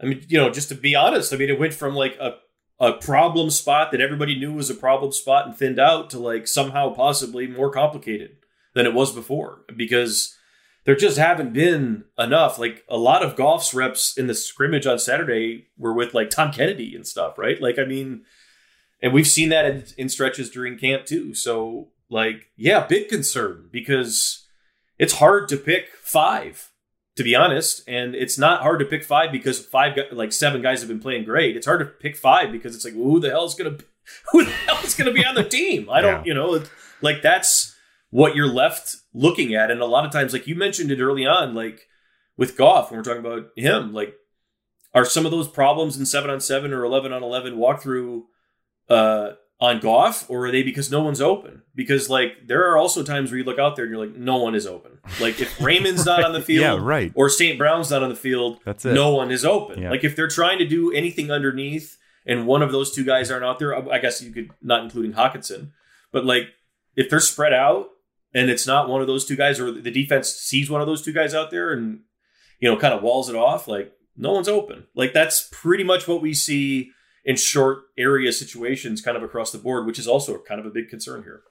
[0.01, 2.37] I mean, you know, just to be honest, I mean, it went from like a
[2.81, 6.47] a problem spot that everybody knew was a problem spot and thinned out to like
[6.47, 8.37] somehow possibly more complicated
[8.75, 10.37] than it was before because
[10.85, 12.59] there just haven't been enough.
[12.59, 16.53] Like a lot of Goff's reps in the scrimmage on Saturday were with like Tom
[16.53, 17.61] Kennedy and stuff, right?
[17.61, 18.23] Like, I mean,
[19.03, 21.35] and we've seen that in, in stretches during camp too.
[21.35, 24.47] So, like, yeah, big concern because
[24.99, 26.71] it's hard to pick five,
[27.17, 30.81] to be honest, and it's not hard to pick five because five, like seven guys
[30.81, 31.57] have been playing great.
[31.57, 33.79] It's hard to pick five because it's like, well, who the hell is gonna,
[34.33, 35.89] who the hell is gonna be on the team?
[35.91, 36.23] I don't, Yeah.
[36.27, 36.65] you know,
[37.03, 37.75] like that's
[38.11, 41.27] what you're left looking at, and a lot of times, like you mentioned it early
[41.27, 41.87] on, like
[42.37, 44.15] with Goff when we're talking about him, like
[44.95, 48.23] are some of those problems in seven on seven or eleven on eleven walkthrough
[48.89, 51.63] uh, on Goff, or are they because no one's open?
[51.75, 54.37] Because like there are also times where you look out there and you're like, no
[54.37, 54.99] one is open.
[55.21, 57.11] Like if Raymond's not on the field, yeah, right.
[57.15, 57.59] or St.
[57.59, 58.93] Brown's not on the field, That's it.
[58.95, 59.83] no one is open.
[59.83, 59.91] Yeah.
[59.91, 63.45] Like if they're trying to do anything underneath and one of those two guys aren't
[63.45, 65.71] out there, I I guess you could not including Hockenson,
[66.13, 66.49] but like
[66.95, 67.89] if they're spread out
[68.35, 71.03] and it's not one of those two guys, or the defense sees one of those
[71.03, 72.01] two guys out there and
[72.61, 74.87] you know kind of walls it off, like no one's open.
[74.95, 76.93] Like that's pretty much what we see
[77.29, 80.71] in short area situations, kind of across the board, which is also kind of a
[80.71, 81.43] big concern here.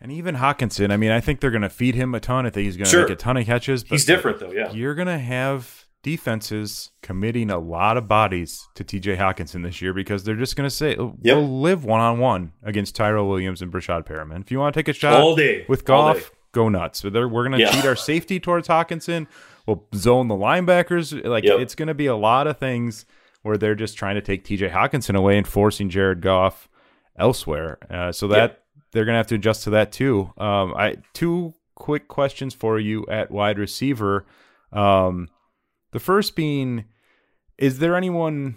[0.00, 2.46] And even Hockenson, I mean, I think they're going to feed him a ton.
[2.46, 3.02] I think he's going to Sure.
[3.02, 3.82] make a ton of catches.
[3.84, 4.72] But He's different though, yeah.
[4.72, 9.92] You're going to have defenses committing a lot of bodies to TJ Hockenson this year
[9.92, 11.36] because they're just going to say, "Oh, Yep.
[11.36, 14.40] we'll live one on one against Tyrell Williams and Breshad Perriman.
[14.40, 16.22] If you want to take a shot All day with All day.
[16.52, 17.00] Go nuts.
[17.00, 17.72] So we're going to Yeah.
[17.72, 19.26] cheat our safety towards Hockenson.
[19.66, 21.24] We'll zone the linebackers.
[21.26, 21.60] Like, Yep.
[21.60, 23.04] it's going to be a lot of things
[23.48, 26.68] where they're just trying to take TJ Hockenson away and forcing Jared Goff
[27.18, 27.78] elsewhere.
[27.90, 28.62] Uh, so that Yep.
[28.92, 30.32] they're going to have to adjust to that too.
[30.38, 34.24] Um, I two quick questions for you at wide receiver.
[34.72, 35.28] Um,
[35.92, 36.84] the first being,
[37.56, 38.56] is there anyone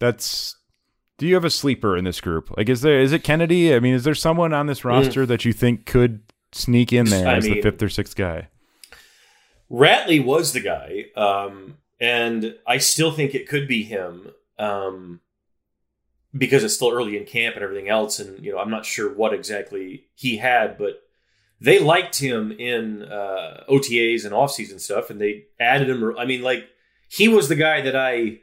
[0.00, 0.56] that's
[1.18, 2.50] do you have a sleeper in this group?
[2.56, 3.74] Like, is there is it Kennedy?
[3.74, 6.20] I mean, is there someone on this roster that you think could
[6.52, 7.28] sneak in there Mm.
[7.28, 8.48] I as the fifth or sixth guy?
[9.70, 15.20] Ratley was the guy, um, and I still think it could be him um,
[16.36, 19.12] because it's still early in camp and everything else, and you know I'm not sure
[19.12, 21.02] what exactly he had, but
[21.60, 26.14] they liked him in uh, OTAs and offseason stuff, and they added him.
[26.18, 26.68] I mean, like
[27.08, 28.38] he was the guy that I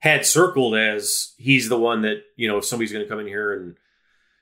[0.00, 3.26] had circled as he's the one that you know if somebody's going to come in
[3.26, 3.76] here and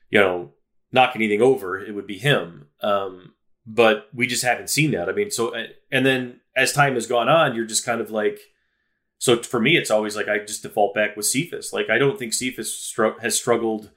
[0.09, 0.51] you know
[0.91, 2.67] knock anything over, it would be him.
[2.81, 3.33] Um,
[3.65, 5.09] but we just haven't seen that.
[5.09, 5.53] I mean, so
[5.91, 8.39] and then as time has gone on, you're just kind of like.
[9.19, 11.71] So for me, it's always like I just default back with Cephus.
[11.71, 13.89] Like I don't think Cephus str- has struggled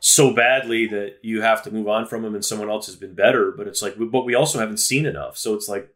[0.00, 3.14] so badly that you have to move on from him and someone else has been
[3.14, 3.52] better.
[3.56, 5.36] But it's like, but we also haven't seen enough.
[5.38, 5.88] So it's like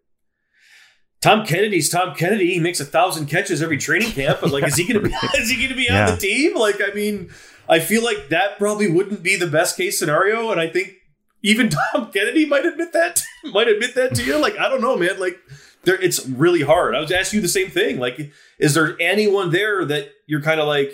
[1.20, 2.54] Tom Kennedy's Tom Kennedy.
[2.54, 5.14] He makes a thousand catches every training camp, but like, is he going to be?
[5.36, 6.06] Is he going to be Yeah.
[6.06, 6.56] on the team?
[6.56, 7.30] Like, I mean,
[7.68, 10.92] I feel like that probably wouldn't be the best case scenario, and I think
[11.42, 13.20] even Tom Kennedy might admit that.
[13.52, 14.38] might admit that to you.
[14.40, 15.18] Like, I don't know, man.
[15.18, 15.38] Like,
[15.88, 16.94] there, it's really hard.
[16.94, 17.98] I was asking you the same thing.
[17.98, 20.92] Like, is there anyone there that you're kind of like,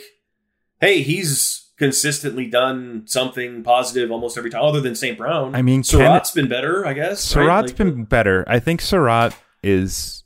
[0.80, 5.18] hey, he's consistently done something positive almost every time, other than St.
[5.18, 5.54] Brown?
[5.54, 7.20] I mean, Surratt's been better, I guess.
[7.20, 7.86] Surratt's right?
[7.86, 8.44] Like, been better.
[8.46, 10.22] I think Surratt is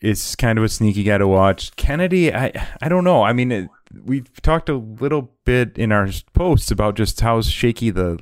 [0.00, 1.74] is kind of a sneaky guy to watch.
[1.76, 3.22] Kennedy, I I don't know.
[3.22, 3.70] I mean, it,
[4.04, 8.18] we've talked a little bit in our posts about just how shaky the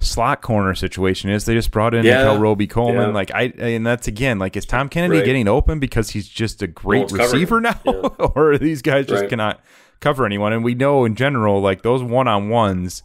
[0.00, 1.44] slot corner situation is.
[1.44, 2.18] They just brought in Yeah.
[2.22, 3.08] Nickell Robey-Coleman.
[3.08, 3.14] Yeah.
[3.14, 5.24] Like I and that's again like is Tom Kennedy Right.
[5.24, 7.62] getting open because he's just a great covering receiver him.
[7.64, 7.92] now, Yeah.
[8.34, 9.30] or are these guys just Right.
[9.30, 9.60] cannot
[10.00, 10.52] cover anyone?
[10.52, 13.02] And we know in general like those one on ones,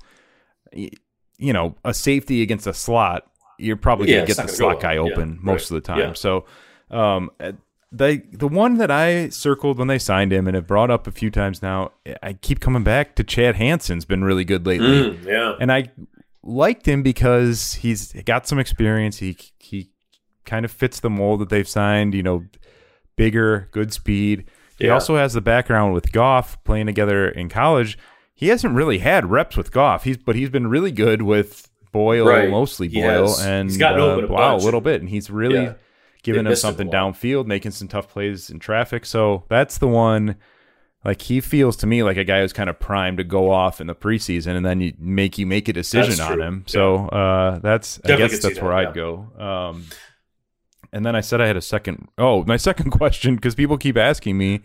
[0.71, 3.23] you know, a safety against a slot,
[3.58, 5.12] you're probably gonna get the gonna slot go guy well.
[5.12, 5.77] Open most right.
[5.77, 6.15] of the time.
[6.15, 6.45] So,
[6.91, 7.32] um,
[7.91, 11.12] they the one that I circled when they signed him and have brought up a
[11.12, 11.91] few times now,
[12.23, 15.56] I keep coming back to Chad Hansen's been really good lately, Mm, yeah.
[15.60, 15.91] and I
[16.43, 19.17] liked him because he's got some experience.
[19.19, 19.89] He he
[20.45, 22.13] kind of fits the mold that they've signed.
[22.13, 22.45] You know,
[23.15, 24.45] bigger, good speed.
[24.77, 24.93] He Yeah.
[24.93, 27.97] also has the background with Goff playing together in college.
[28.34, 30.03] He hasn't really had reps with Goff.
[30.03, 32.49] He's but he's been really good with Boyle, Right.
[32.49, 33.45] mostly He Boyle, has.
[33.45, 34.62] and He's gotten uh, open a bunch.
[34.62, 35.73] a little bit, and he's really Yeah.
[36.23, 39.06] giving him something downfield, making some tough plays in traffic.
[39.06, 40.36] So that's the one.
[41.05, 43.81] Like he feels to me like a guy who's kind of primed to go off
[43.81, 46.63] in the preseason, and then you make you make a decision on him.
[46.65, 48.89] So uh, that's I guess that's where yeah.
[48.89, 49.27] I'd go.
[49.37, 49.85] Um,
[50.93, 52.07] and then I said I had a second.
[52.17, 54.61] Oh, my second question because people keep asking me,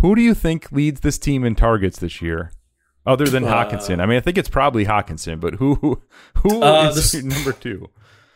[0.00, 2.50] who do you think leads this team in targets this year,
[3.06, 4.00] other than Uh, Hockenson?
[4.02, 6.02] I mean, I think it's probably Hockenson, but who who,
[6.42, 7.88] who Uh, is this- number two?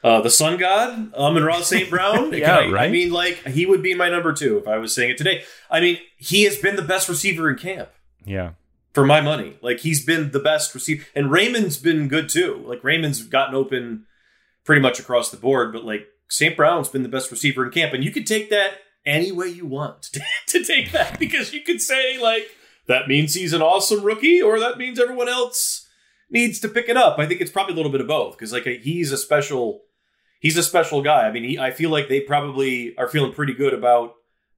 [0.05, 1.89] Uh, the Sun God, Amon-Ra St.
[1.89, 2.31] Brown.
[2.35, 5.13] Yeah, I, I mean, like, he would be my number two if I was saying
[5.13, 5.45] it today.
[5.71, 7.89] I mean, he has been the best receiver in camp
[8.23, 8.51] Yeah,
[8.93, 9.57] for my money.
[9.63, 11.07] Like, he's been the best receiver.
[11.15, 12.63] And Raymond's been good too.
[12.67, 14.05] Like, Raymond's gotten open
[14.67, 16.55] pretty much across the board, but like, St.
[16.55, 17.95] Brown's been the best receiver in camp.
[17.95, 18.73] And you could take that
[19.07, 20.03] any way you want
[20.49, 22.49] to take that because you could say, like,
[22.89, 25.89] that means he's an awesome rookie or that means everyone else
[26.29, 27.19] needs to pick it up.
[27.19, 29.81] I think it's probably a little bit of both because, like, he's a special
[30.45, 31.27] he's a special guy.
[31.27, 34.15] I mean, he, I feel like they probably are feeling pretty good about.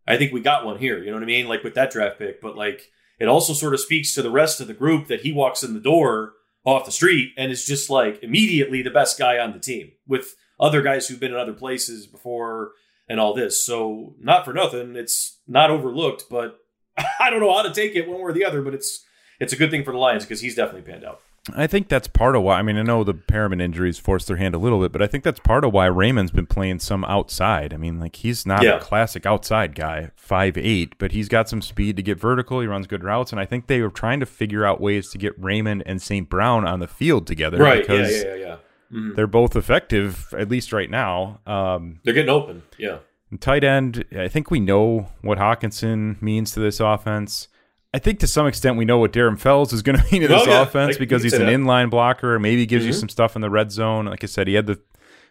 [0.07, 0.99] I think we got one here.
[0.99, 1.49] You know what I mean?
[1.49, 4.61] Like with that draft pick, but like it also sort of speaks to the rest
[4.61, 7.89] of the group that he walks in the door off the street and is just
[7.89, 11.53] like immediately the best guy on the team with other guys who've been in other
[11.53, 12.73] places before
[13.09, 13.65] and all this.
[13.65, 16.59] So not for nothing, it's not overlooked, but
[17.21, 18.61] I don't know how to take it one way or the other.
[18.61, 19.05] But it's
[19.39, 21.21] it's a good thing for the Lions because he's definitely panned out.
[21.55, 22.59] I think that's part of why.
[22.59, 25.07] I mean, I know the Perriman injuries forced their hand a little bit, but I
[25.07, 27.73] think that's part of why Raymond's been playing some outside.
[27.73, 28.77] I mean, like he's not Yeah.
[28.77, 32.61] a classic outside guy, five eight, but he's got some speed to get vertical.
[32.61, 35.19] He runs good routes, and I think they were trying to figure out ways to
[35.19, 36.29] get Raymond and St.
[36.29, 37.77] Brown on the field together Right?
[37.77, 38.57] Yeah, because yeah, yeah, yeah.
[38.93, 39.15] Mhm.
[39.17, 41.41] they're both effective at least right now.
[41.47, 42.63] Um, They're getting open.
[42.79, 42.99] Yeah.
[43.41, 47.49] tight end, I think we know what Hockenson means to this offense.
[47.95, 50.29] I think to some extent we know what Darren Fells is going to mean to
[50.29, 50.63] this Oh, yeah.
[50.63, 51.53] offense because he's an that.
[51.53, 52.39] inline blocker.
[52.39, 53.01] Maybe gives you Mhm.
[53.01, 54.07] some stuff in the red zone.
[54.07, 54.81] Like I said, he had the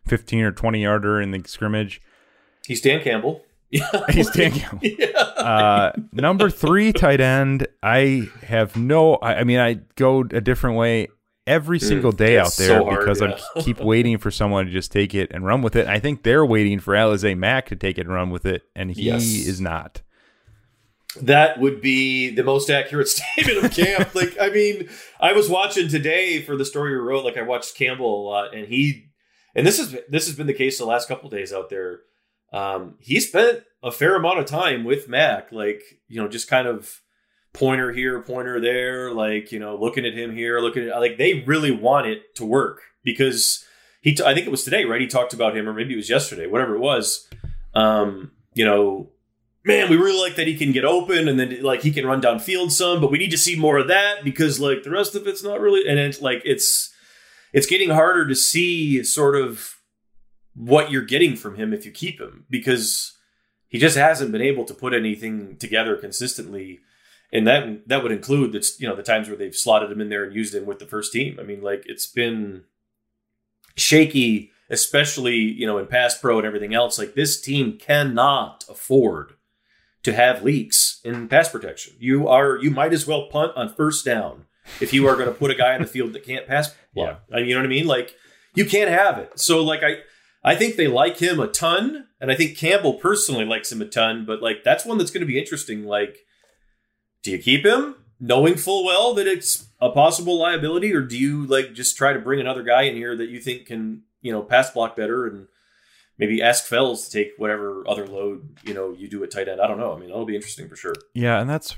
[0.08, 2.02] 15 or 20 yarder in the scrimmage.
[2.66, 3.44] He's Dan Campbell.
[3.72, 3.90] Yeah.
[4.10, 4.80] He's Dan Campbell.
[5.00, 5.18] yeah.
[5.20, 7.68] Uh, number three tight end.
[7.84, 9.16] I have no.
[9.16, 11.08] I, I mean, I go a different way
[11.48, 13.38] every single day out there so hard, because yeah.
[13.56, 15.88] I keep waiting for someone to just take it and run with it.
[15.88, 18.92] I think they're waiting for Alize Mack to take it and run with it, and
[18.92, 19.24] he Yes.
[19.26, 20.02] is not.
[21.22, 24.14] That would be the most accurate statement of camp.
[24.16, 27.26] like, I mean, I was watching today for the story we wrote.
[27.26, 29.12] Like, I watched Campbell a lot, and he,
[29.56, 32.02] and this is this has been the case the last couple days out there.
[32.52, 36.68] Um, he spent a fair amount of time with Mack, like you know, just kind
[36.68, 37.02] of
[37.54, 41.44] pointer here, pointer there, like you know, looking at him here, looking at like they
[41.46, 43.66] really want it to work because
[44.02, 44.14] he.
[44.14, 45.02] T- I think it was today, right?
[45.02, 47.28] He talked about him, or maybe it was yesterday, whatever it was.
[47.74, 49.10] Um, you know,
[49.66, 52.22] man, we really like that he can get open and then like he can run
[52.22, 55.28] downfield some, but we need to see more of that because like the rest of
[55.28, 56.94] it's not really and it's like it's
[57.52, 59.76] it's getting harder to see sort of
[60.54, 63.18] what you're getting from him if you keep him because
[63.68, 66.80] he just hasn't been able to put anything together consistently.
[67.34, 70.10] And that that would include that's you know the times where they've slotted him in
[70.10, 71.38] there and used him with the first team.
[71.40, 72.64] I mean, like it's been
[73.76, 77.00] shaky, especially you know in pass pro and everything else.
[77.00, 79.34] Like this team cannot afford
[80.06, 81.96] to have leaks in pass protection.
[82.00, 84.46] You are you might as well punt on first down
[84.80, 87.22] if you are going to put a guy on the field that can't pass block.
[87.34, 87.88] Uh, You know what I mean?
[87.88, 88.16] Like
[88.54, 89.40] you can't have it.
[89.40, 89.98] So like I
[90.44, 93.86] I think they like him a ton, and I think Campbell personally likes him a
[93.86, 94.26] ton.
[94.26, 95.86] But like that's one that's going to be interesting.
[95.86, 96.20] Like,
[97.24, 101.48] do you keep him knowing full well that it's a possible liability, or do you
[101.48, 104.44] like just try to bring another guy in here that you think can you know
[104.44, 105.48] pass block better and
[106.18, 109.62] maybe ask Fells to take whatever other load you know you do at tight end?
[109.62, 109.94] I don't know.
[109.94, 110.94] I mean, that'll be interesting for sure.
[111.14, 111.78] Yeah, and that's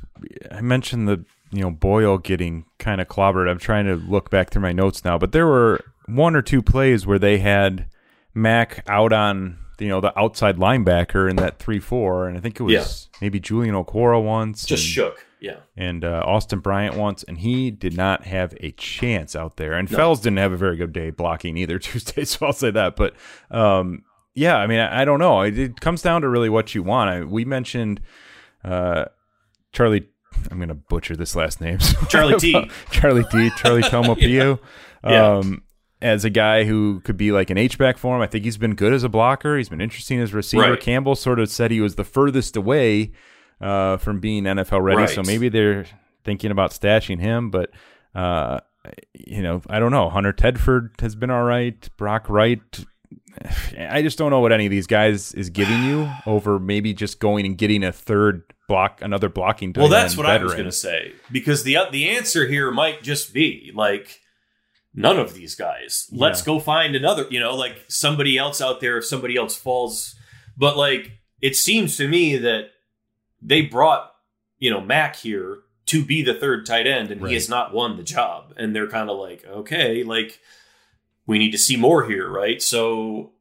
[0.52, 3.50] I mentioned the you know Boyle getting kind of clobbered.
[3.50, 6.62] I'm trying to look back through my notes now, but there were one or two
[6.62, 7.88] plays where they had
[8.34, 12.60] Mack out on you know the outside linebacker in that three four, and I think
[12.60, 13.18] it was Yeah.
[13.22, 14.66] maybe Julian Okwara once.
[14.66, 15.24] Just and- shook.
[15.40, 15.58] Yeah.
[15.76, 19.74] and uh, Austin Bryant once, and he did not have a chance out there.
[19.74, 22.96] And Fells didn't have a very good day blocking either Tuesday, so I'll say that.
[22.96, 23.14] But
[23.52, 24.02] um,
[24.38, 25.42] yeah, I mean, I, I don't know.
[25.42, 27.10] It, it comes down to really what you want.
[27.10, 28.02] I, we mentioned
[28.64, 29.06] uh,
[29.74, 30.08] Charlie.
[30.52, 31.80] I'm going to butcher this last name.
[32.10, 32.70] Charlie T.
[32.92, 33.50] Charlie T.
[33.58, 34.60] Charlie Taumoepeau.
[35.04, 35.38] Yeah.
[35.38, 35.64] Um,
[36.00, 38.58] as a guy who could be like an H back for him, I think he's
[38.58, 39.58] been good as a blocker.
[39.58, 40.72] He's been interesting as a receiver.
[40.72, 40.80] Right.
[40.80, 43.14] Campbell sort of said he was the furthest away
[43.60, 45.10] uh, from being NFL ready, Right.
[45.10, 45.88] so maybe they're
[46.24, 47.50] thinking about stashing him.
[47.50, 47.72] But
[48.14, 48.60] uh,
[49.14, 50.10] you know, I don't know.
[50.10, 51.90] Hunter Thedford has been all right.
[51.98, 52.86] Brock Wright.
[53.78, 57.20] I just don't know what any of these guys is giving you over maybe just
[57.20, 59.74] going and getting a third block, another blocking.
[59.76, 63.34] Well, that's what I was going to say because the the answer here might just
[63.34, 64.20] be like
[64.94, 66.08] none of these guys.
[66.12, 66.46] Let's Yeah.
[66.46, 70.16] go find another, you know, like somebody else out there if somebody else falls.
[70.58, 72.72] But like it seems to me that
[73.42, 74.12] they brought,
[74.58, 77.30] you know, Mack here to be the third tight end and Right.
[77.30, 80.40] he has not won the job and they're kind of like, okay, like
[81.28, 82.62] we need to see more here, right?
[82.62, 83.32] So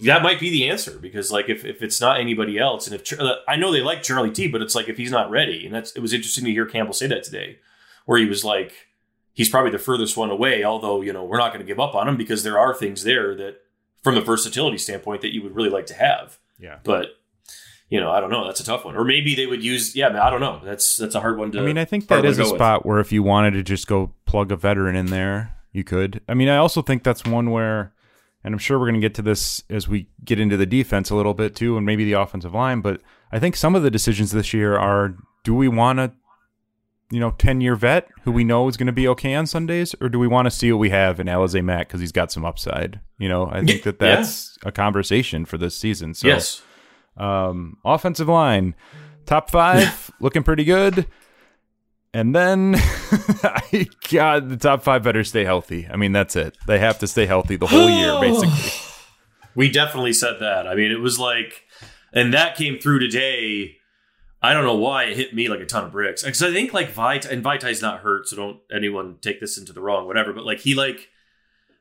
[0.00, 3.12] that might be the answer because like if, if it's not anybody else and if
[3.46, 5.92] I know they like Charlie T but it's like if he's not ready and that's
[5.92, 7.58] it was interesting to hear Campbell say that today
[8.06, 8.72] where he was like
[9.34, 11.94] he's probably the furthest one away although you know we're not going to give up
[11.94, 13.58] on him because there are things there that
[14.02, 16.78] from a versatility standpoint that you would really like to have Yeah.
[16.82, 17.08] but
[17.90, 20.08] you know I don't know that's a tough one or maybe they would use yeah
[20.24, 22.38] I don't know that's that's a hard one to I mean, I think that is
[22.38, 22.58] a go with.
[22.58, 26.20] spot where if you wanted to just go plug a veteran in there, you could.
[26.28, 27.92] I mean, I also think that's one where,
[28.44, 31.10] and I'm sure we're going to get to this as we get into the defense
[31.10, 32.80] a little bit too, and maybe the offensive line.
[32.80, 33.00] But
[33.32, 35.14] I think some of the decisions this year are:
[35.44, 36.12] do we want to,
[37.10, 39.94] you know, ten year vet who we know is going to be okay on Sundays,
[40.00, 42.32] or do we want to see what we have in Alize Mack because he's got
[42.32, 43.00] some upside?
[43.18, 44.16] You know, I think that Yeah.
[44.16, 46.14] that's a conversation for this season.
[46.14, 46.62] So yes
[47.16, 48.74] um, offensive line,
[49.26, 51.06] top five, looking pretty good.
[52.12, 52.74] And then,
[53.42, 55.86] I God, the top five better stay healthy.
[55.88, 56.56] I mean, that's it.
[56.66, 58.72] They have to stay healthy the whole year, basically.
[59.54, 60.66] We definitely said that.
[60.66, 61.64] I mean, it was like,
[62.12, 63.76] and that came through today.
[64.42, 66.22] I don't know why it hit me like a ton of bricks.
[66.22, 69.72] Because I think like Vita and Vaitai's not hurt, so don't anyone take this into
[69.72, 70.32] the wrong, whatever.
[70.32, 71.10] But like he like,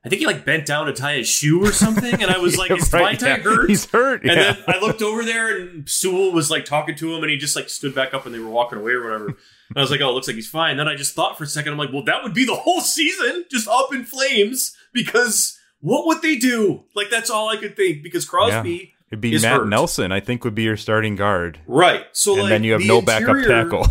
[0.06, 2.58] I think he like bent down to tie his shoe or something, and I was
[2.58, 3.38] like, Yeah, "Is right, Vita yeah.
[3.38, 4.22] hurt?" He's hurt.
[4.24, 4.54] And yeah.
[4.54, 7.56] then I looked over there, and Sewell was like talking to him, and he just
[7.56, 9.26] like stood back up, and they were walking away or whatever.
[9.28, 11.44] And I was like, "Oh, it looks like he's fine." Then I just thought for
[11.44, 14.76] a second, I'm like, "Well, that would be the whole season, just up in flames."
[14.94, 16.84] Because what would they do?
[16.96, 18.02] Like that's all I could think.
[18.02, 19.68] Because Crosby, It'd be Matt hurt.
[19.70, 21.60] Nelson, I think, would be your starting guard.
[21.68, 22.06] right?
[22.14, 23.86] So and like, then you have the no backup tackle.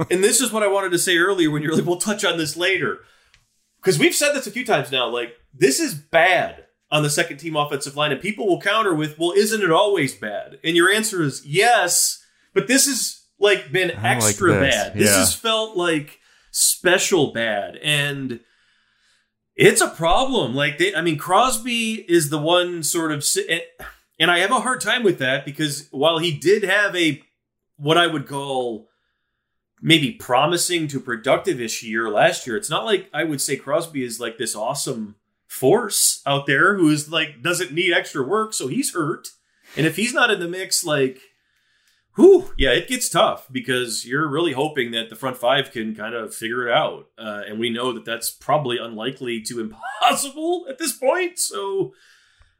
[0.10, 2.36] and this is what I wanted to say earlier when you're like, we'll touch on
[2.38, 2.98] this later.
[3.82, 5.08] Because we've said this a few times now.
[5.08, 8.12] Like, this is bad on the second team offensive line.
[8.12, 10.58] And people will counter with, well, isn't it always bad?
[10.62, 12.22] And your answer is yes,
[12.54, 14.74] but this has like been don't like extra this.
[14.74, 14.94] bad.
[14.94, 15.16] This Yeah.
[15.18, 16.20] has felt like
[16.52, 17.76] special bad.
[17.82, 18.40] And
[19.56, 20.54] it's a problem.
[20.54, 23.24] Like they, I mean, Crosby is the one sort of,
[24.20, 27.20] and I have a hard time with that because while he did have a
[27.78, 28.88] what I would call
[29.82, 34.20] maybe promising to productive-ish year last year, it's not like I would say Crosby is
[34.20, 35.16] like this awesome
[35.46, 39.28] force out there who is like doesn't need extra work, so he's hurt.
[39.76, 41.18] And if he's not in the mix, like
[42.16, 46.14] Whew, yeah, it gets tough because you're really hoping that the front five can kind
[46.14, 50.76] of figure it out, uh, and we know that that's probably unlikely to impossible at
[50.76, 51.38] this point.
[51.38, 51.94] So,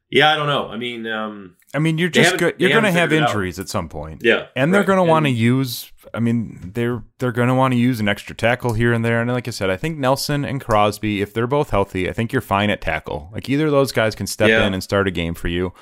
[0.08, 0.68] yeah, I don't know.
[0.68, 3.28] I mean, um, I mean, you're just go- you're going to have it out.
[3.28, 4.22] injuries at some point.
[4.24, 4.86] yeah, and they're right.
[4.86, 5.91] going to want to use.
[6.14, 9.20] I mean, they're they're going to want to use an extra tackle here and there.
[9.20, 12.32] And like I said, I think Nelson and Crosby, if they're both healthy, I think
[12.32, 13.30] you're fine at tackle.
[13.32, 14.66] Like either of those guys can step Yeah.
[14.66, 15.72] in and start a game for you.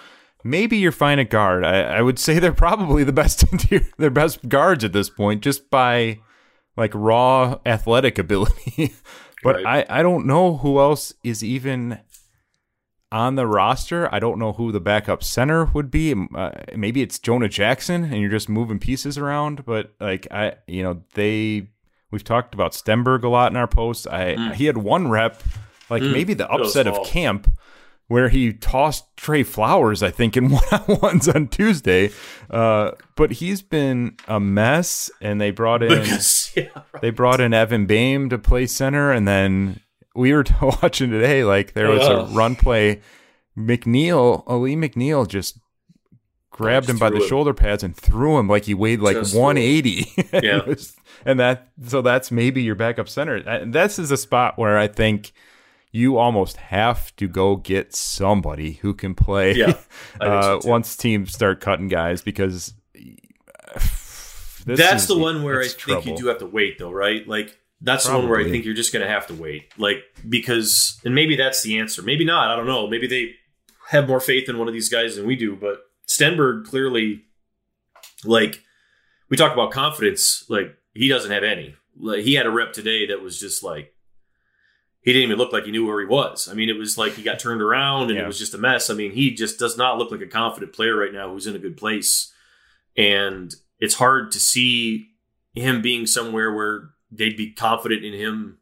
[0.43, 1.65] Maybe you're fine at guard.
[1.65, 5.43] I, I would say they're probably the best interior, they're best guards at this point,
[5.43, 6.21] just by
[6.77, 8.95] like raw athletic ability.
[9.43, 9.87] but Right.
[9.91, 11.99] I I don't know who else is even
[13.13, 14.09] on the roster.
[14.15, 16.15] I don't know who the backup center would be.
[16.35, 19.65] Uh, maybe it's Jonah Jackson, and you're just moving pieces around.
[19.65, 21.69] But like I, you know, they
[22.11, 24.07] we've talked about Stenberg a lot in our posts.
[24.07, 24.55] I Mm.
[24.55, 25.43] he had one rep,
[25.89, 27.51] like maybe the upset of camp.
[28.09, 32.11] Where he tossed Trey Flowers, I think, in one on ones on Tuesday.
[32.51, 37.03] Uh, but he's been a mess, and they brought in because yeah, right.
[37.03, 39.81] they brought in Evan Boehm to play center, and then
[40.15, 41.45] we were watching today.
[41.45, 43.01] Like there was a run play.
[43.59, 45.59] McNeill, Alim McNeill, just
[46.51, 47.29] grabbed just him by the him.
[47.29, 50.07] shoulder pads and threw him like he weighed like Just 180.
[50.33, 50.65] And Yeah.
[50.65, 50.95] was-
[51.27, 53.37] and that so that's maybe your backup center.
[53.37, 55.33] And This is a spot where I think
[55.93, 60.61] you almost have to go get somebody who can play Yeah, I think so uh,
[60.65, 62.73] once teams start cutting guys because
[64.67, 67.27] That's is- the one where I it's think you do have to wait, though, right?
[67.27, 70.03] Like that's the one where I think you're just going to have to wait, like
[70.29, 72.03] because, and maybe that's the answer.
[72.03, 72.51] Maybe not.
[72.51, 72.87] I don't know.
[72.87, 73.35] Maybe they
[73.89, 75.57] have more faith in one of these guys than we do.
[75.57, 77.23] But Stenberg clearly,
[78.25, 78.61] like
[79.29, 81.75] we talk about confidence, like he doesn't have any.
[81.99, 83.93] Like he had a rep today that was just like
[85.03, 86.49] he didn't even look like he knew where he was.
[86.49, 88.25] I mean, it was like he got turned around and Yeah.
[88.25, 88.91] it was just a mess.
[88.91, 91.57] I mean, he just does not look like a confident player right now who's in
[91.57, 92.31] a good place.
[92.97, 95.07] And it's hard to see
[95.55, 98.59] him being somewhere where they'd be confident in him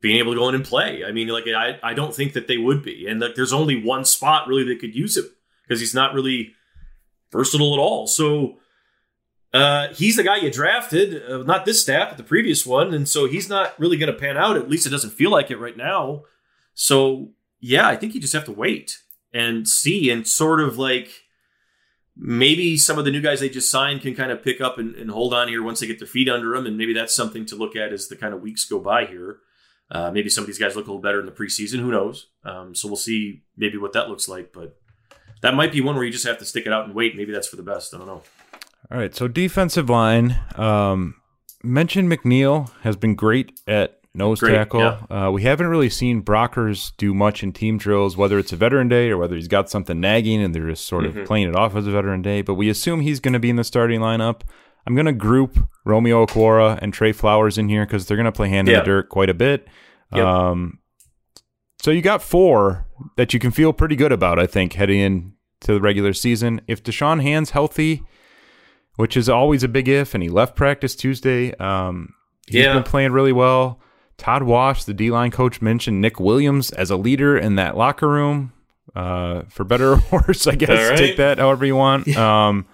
[0.00, 1.02] being able to go in and play.
[1.04, 3.06] I mean, like I, I don't think that they would be.
[3.06, 5.30] And like there's only one spot really that could use him
[5.62, 6.52] because he's not really
[7.32, 8.06] versatile at all.
[8.06, 8.58] So
[9.54, 13.08] uh, he's the guy you drafted, uh, not this staff, but the previous one, and
[13.08, 14.56] so he's not really going to pan out.
[14.56, 16.24] At least it doesn't feel like it right now.
[16.74, 17.30] So
[17.60, 18.98] yeah, I think you just have to wait
[19.32, 21.23] and see, and sort of like
[22.16, 24.94] maybe some of the new guys they just signed can kind of pick up and,
[24.94, 27.44] and hold on here once they get their feet under them, and maybe that's something
[27.46, 29.38] to look at as the kind of weeks go by here.
[29.90, 31.80] Uh, maybe some of these guys look a little better in the preseason.
[31.80, 32.28] Who knows?
[32.44, 34.76] Um, so we'll see maybe what that looks like, but
[35.42, 37.16] that might be one where you just have to stick it out and wait.
[37.16, 37.94] Maybe that's for the best.
[37.94, 38.22] I don't know.
[38.90, 40.38] All right, so defensive line.
[40.56, 41.16] Um,
[41.62, 44.80] mentioned McNeill has been great at nose Great, tackle.
[44.80, 44.98] yeah.
[45.26, 48.88] Uh, we haven't really seen Brockers do much in team drills, whether it's a veteran
[48.88, 51.26] day or whether he's got something nagging and they're just sort of Mhm.
[51.26, 52.40] playing it off as a veteran day.
[52.42, 54.42] But we assume he's going to be in the starting lineup.
[54.86, 58.32] I'm going to group Romeo Okwara and Trey Flowers in here because they're going to
[58.32, 59.66] play hand in the dirt quite a bit.
[60.14, 60.24] Yep.
[60.24, 60.78] Um,
[61.82, 62.86] so you got four
[63.16, 65.32] that you can feel pretty good about, I think, heading into
[65.74, 66.60] the regular season.
[66.68, 68.02] If Da'Shawn Hand's healthy,
[68.96, 72.10] which is always a big if, and he left practice Tuesday, um,
[72.46, 72.74] he's Yeah.
[72.74, 73.80] been playing really well.
[74.16, 78.08] Todd Wash, the D line coach, mentioned Nick Williams as a leader in that locker
[78.08, 78.52] room.
[78.94, 80.90] Uh, for better or worse, I guess.
[80.90, 80.96] Right.
[80.98, 82.06] Take that however you want.
[82.16, 82.64] Um,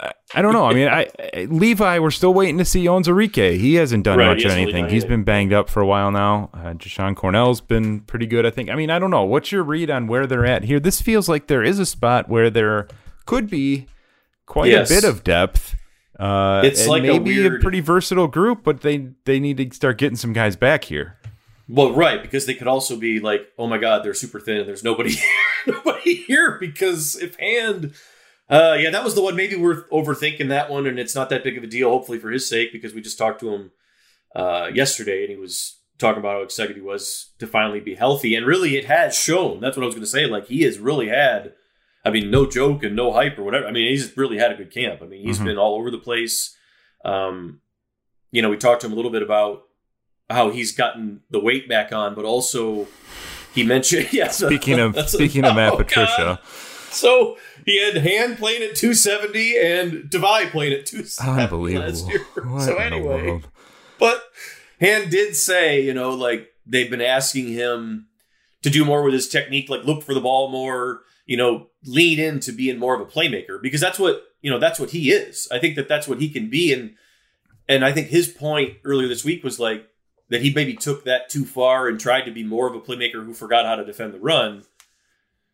[0.00, 0.64] I, I don't know.
[0.64, 3.58] I mean, I, I Levi, we're still waiting to see Onwuzurike.
[3.58, 4.88] He hasn't done Right, much of anything.
[4.88, 6.48] He's been banged up for a while now.
[6.54, 8.70] Uh, Jashon Cornell's been pretty good, I think.
[8.70, 9.24] I mean, I don't know.
[9.24, 10.80] What's your read on where they're at here?
[10.80, 12.88] This feels like there is a spot where there
[13.26, 13.86] could be
[14.46, 14.90] quite Yes.
[14.90, 15.76] a bit of depth.
[16.18, 19.98] Uh, It's like a maybe a, pretty versatile group, but they they need to start
[19.98, 21.18] getting some guys back here.
[21.68, 24.68] Well, right, because they could also be like, oh my god, they're super thin and
[24.68, 25.14] there's nobody
[25.66, 27.94] nobody here because if hand
[28.50, 31.42] uh yeah, that was the one maybe we're overthinking that one and it's not that
[31.42, 33.70] big of a deal, hopefully for his sake, because we just talked to him
[34.36, 38.34] uh yesterday and he was talking about how excited he was to finally be healthy.
[38.34, 39.60] And really it has shown.
[39.60, 40.26] That's what I was gonna say.
[40.26, 41.54] Like he has really had
[42.04, 43.66] I mean, no joke and no hype or whatever.
[43.66, 45.00] I mean, he's really had a good camp.
[45.02, 45.44] I mean, he's Mhm.
[45.46, 46.56] been all over the place.
[47.04, 47.60] Um,
[48.30, 49.62] you know, we talked to him a little bit about
[50.28, 52.88] how he's gotten the weight back on, but also
[53.54, 54.28] he mentioned, yeah.
[54.28, 56.38] Speaking of speaking of Matt oh, Patricia, God.
[56.90, 61.88] So he had Hand playing at 270 and Divide playing at 270 unbelievable.
[61.88, 62.20] last year.
[62.44, 63.42] What so anyway,
[63.98, 64.22] but
[64.80, 68.08] Hand did say, you know, like they've been asking him
[68.62, 72.18] to do more with his technique, like look for the ball more, you know, lean
[72.18, 75.48] into being more of a playmaker because that's what, you know, that's what he is.
[75.52, 76.72] I think that that's what he can be.
[76.72, 76.94] And,
[77.68, 79.88] and I think his point earlier this week was like
[80.28, 83.24] that he maybe took that too far and tried to be more of a playmaker
[83.24, 84.64] who forgot how to defend the run.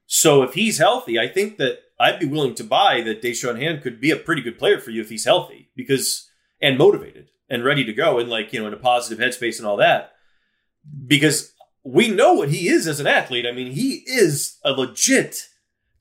[0.07, 3.83] So if he's healthy, I think that I'd be willing to buy that Da'Shawn Hand
[3.83, 7.64] could be a pretty good player for you if he's healthy because and motivated and
[7.64, 10.12] ready to go and like, you know, in a positive headspace and all that.
[11.07, 11.53] Because
[11.85, 13.47] we know what he is as an athlete.
[13.47, 15.49] I mean, he is a legit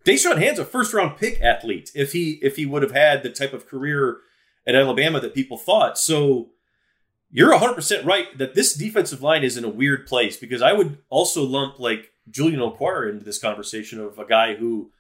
[0.10, 3.30] Da'Shawn Hand's a first round pick athlete if he if he would have had the
[3.30, 4.18] type of career
[4.66, 5.98] at Alabama that people thought.
[5.98, 6.50] So
[7.32, 10.98] you're 100% right that this defensive line is in a weird place because I would
[11.10, 14.92] also lump like Julian Okwara into this conversation of a guy who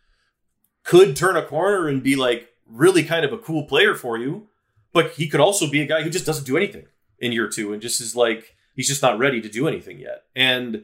[0.83, 4.47] could turn a corner and be like really kind of a cool player for you,
[4.93, 6.85] but he could also be a guy who just doesn't do anything
[7.17, 10.23] in year two and just is like he's just not ready to do anything yet.
[10.35, 10.83] And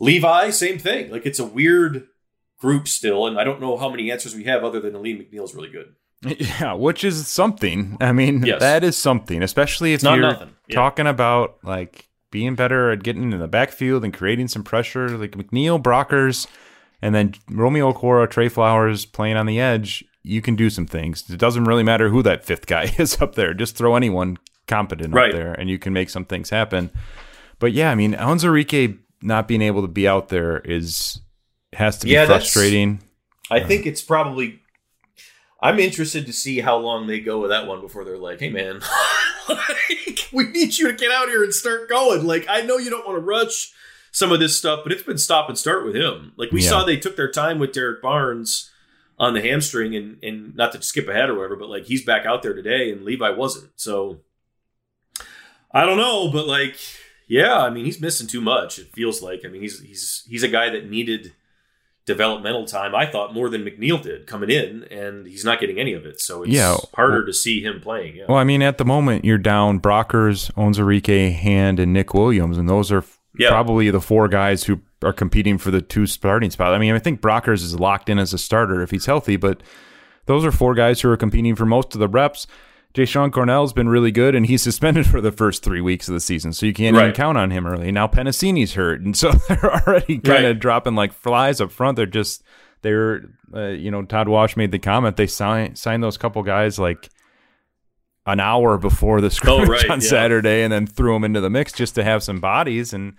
[0.00, 1.10] Levi, same thing.
[1.10, 2.08] Like it's a weird
[2.62, 5.54] group still, and I don't know how many answers we have other than Alim McNeill's
[5.54, 5.94] really good.
[6.38, 7.96] Yeah, which is something.
[8.00, 8.60] I mean, Yes.
[8.60, 10.50] that is something, especially if It's not you're nothing.
[10.68, 10.76] Yeah.
[10.76, 15.32] talking about like being better at getting in the backfield and creating some pressure, like
[15.32, 16.46] McNeill, Brockers,
[17.02, 20.04] and then Romeo Okwara, Trey Flowers playing on the edge.
[20.22, 21.28] You can do some things.
[21.28, 23.52] It doesn't really matter who that fifth guy is up there.
[23.52, 24.38] Just throw anyone
[24.68, 25.30] competent Right.
[25.30, 26.90] up there, and you can make some things happen.
[27.58, 31.20] But yeah, I mean, Onwuzurike not being able to be out there is
[31.74, 33.00] has to be Yeah, frustrating.
[33.50, 34.60] I uh, think it's probably.
[35.60, 38.50] I'm interested to see how long they go with that one before they're like, "Hey,
[38.50, 38.80] man,
[39.48, 42.90] like, we need you to get out here and start going." Like, I know you
[42.90, 43.72] don't want to rush
[44.10, 46.32] some of this stuff, but it's been stop and start with him.
[46.36, 46.68] Like we Yeah.
[46.68, 48.70] saw, they took their time with Derrick Barnes
[49.18, 52.26] on the hamstring, and and not to skip ahead or whatever, but like he's back
[52.26, 53.70] out there today, and Levi wasn't.
[53.76, 54.20] So
[55.70, 56.76] I don't know, but like,
[57.28, 58.78] yeah, I mean, he's missing too much.
[58.78, 59.42] It feels like.
[59.44, 61.32] I mean, he's he's he's a guy that needed
[62.04, 62.94] developmental time.
[62.94, 66.20] I thought more than McNeill did coming in, and he's not getting any of it.
[66.20, 66.76] So it's Yeah.
[66.94, 68.16] harder to see him playing.
[68.16, 68.24] Yeah.
[68.28, 72.68] Well, I mean, at the moment, you're down Brockers, Onwuzurike, Hand, and Nick Williams, and
[72.68, 73.04] those are
[73.38, 73.50] Yeah.
[73.50, 76.74] probably the four guys who are competing for the two starting spots.
[76.74, 79.62] I mean, I think Brockers is locked in as a starter if he's healthy, but
[80.26, 82.46] those are four guys who are competing for most of the reps.
[82.94, 86.20] Jashon Cornell's been really good, and he's suspended for the first three weeks of the
[86.20, 87.90] season, so you can't even count on him early.
[87.90, 90.58] Now Penisini's hurt, and so they're already kind of Right.
[90.58, 91.96] dropping like flies up front.
[91.96, 92.42] They're just
[92.82, 93.22] they're
[93.54, 97.08] uh, you know Todd Wash made the comment they signed signed those couple guys like
[98.26, 100.08] an hour before the scrimmage right, on yeah.
[100.08, 102.92] Saturday, and then threw them into the mix just to have some bodies.
[102.92, 103.14] And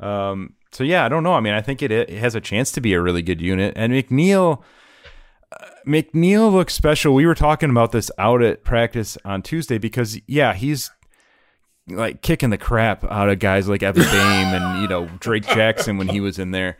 [0.00, 1.34] um, so, yeah, I don't know.
[1.34, 3.74] I mean, I think it, it has a chance to be a really good unit.
[3.76, 4.62] And McNeill,
[5.86, 7.14] McNeill looks special.
[7.14, 10.90] We were talking about this out at practice on Tuesday because, yeah, he's
[11.88, 15.98] like kicking the crap out of guys like Evan Dame and you know Drake Jackson
[15.98, 16.76] when he was in there.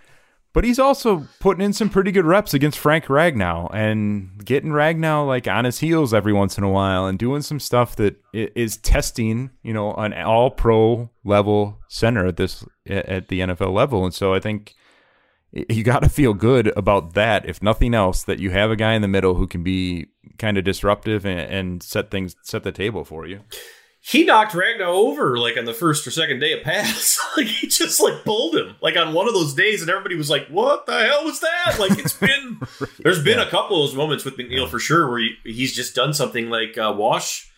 [0.53, 5.25] But he's also putting in some pretty good reps against Frank Ragnow and getting Ragnow
[5.25, 8.77] like on his heels every once in a while and doing some stuff that is
[8.79, 14.05] testing, you know, an all pro level center at this at the NFL level.
[14.05, 14.75] And so I think
[15.53, 18.95] you got to feel good about that, if nothing else, that you have a guy
[18.95, 20.07] in the middle who can be
[20.39, 23.41] kind of disruptive and, and set things set the table for you.
[24.01, 27.19] he knocked Ragnow over like on the first or second day of pass.
[27.37, 30.31] like he just like pulled him like on one of those days, and everybody was
[30.31, 32.61] like, "What the hell was that?" Like it's been
[33.01, 35.95] there's been a couple of those moments with McNeill for sure where he, he's just
[35.95, 37.51] done something like uh, Wash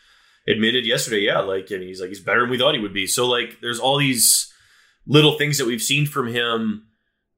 [0.49, 1.20] admitted yesterday.
[1.20, 3.07] Yeah, like and he's like he's better than we thought he would be.
[3.07, 4.51] So like there's all these
[5.07, 6.86] little things that we've seen from him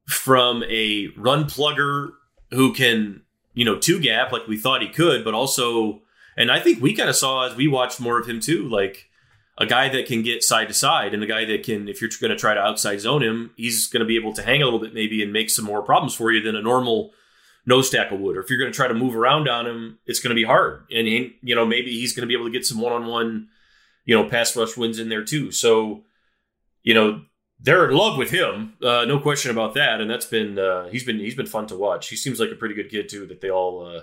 [0.07, 2.11] from a run plugger
[2.51, 3.23] who can
[3.55, 6.03] you know two gap like we thought he could, but also
[6.37, 9.09] and I think we kind of saw as we watched more of him too, like
[9.57, 12.11] a guy that can get side to side and a guy that can, if you're
[12.21, 14.65] going to try to outside zone him, he's going to be able to hang a
[14.65, 17.13] little bit maybe and make some more problems for you than a normal
[17.65, 18.37] nose tackle would.
[18.37, 20.45] Or if you're going to try to move around on him, it's going to be
[20.45, 20.85] hard.
[20.91, 23.07] And, he, you know, maybe he's going to be able to get some one on
[23.07, 23.49] one,
[24.05, 25.53] you know, pass rush wins in there too.
[25.53, 26.03] So,
[26.83, 27.23] you know,
[27.65, 30.01] they're in love with him, uh, no question about that.
[30.01, 32.09] And that's been uh, he's been he's been fun to watch.
[32.09, 33.27] He seems like a pretty good kid too.
[33.27, 34.03] That they all uh,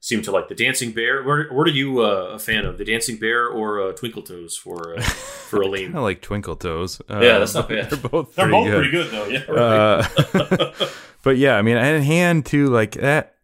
[0.00, 1.22] seem to like the Dancing Bear.
[1.22, 2.78] Where, what are you uh, a fan of?
[2.78, 7.00] The Dancing Bear or uh, Twinkle Toes for uh, for I like Twinkle Toes.
[7.08, 7.90] Uh, Yeah, that's not bad.
[7.90, 8.90] They're both They're pretty both good.
[8.90, 9.26] pretty good though.
[9.26, 10.90] Yeah, right.
[11.22, 13.34] But yeah, I mean, and hand too, like that,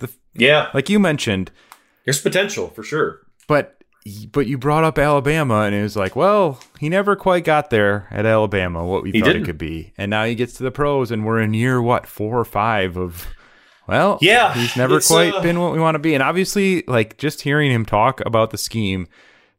[0.00, 0.70] The, yeah.
[0.74, 1.52] like you mentioned.
[2.04, 3.20] There's potential for sure.
[3.46, 3.77] But
[4.32, 8.06] but you brought up Alabama, and it was like, well, he never quite got there
[8.10, 8.84] at Alabama.
[8.84, 9.42] What we He thought didn't.
[9.42, 12.06] it could be, and now he gets to the pros, and we're in year what
[12.06, 13.26] four or five of.
[13.86, 17.16] Well, Yeah, he's never quite uh, been what we want to be, and obviously, like
[17.16, 19.08] just hearing him talk about the scheme,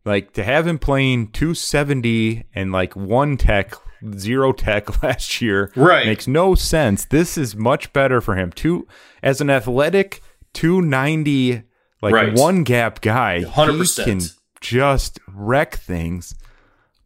[0.06, 3.74] like to have him playing 270 and like one tech,
[4.16, 6.06] zero tech last year, Right.
[6.06, 7.06] makes no sense.
[7.06, 8.52] This is much better for him.
[8.52, 8.88] Two
[9.24, 10.22] as an athletic
[10.54, 11.64] 290
[12.02, 12.34] like Right.
[12.34, 13.98] one gap guy, 100%.
[13.98, 14.22] he can
[14.62, 16.36] just wreck things.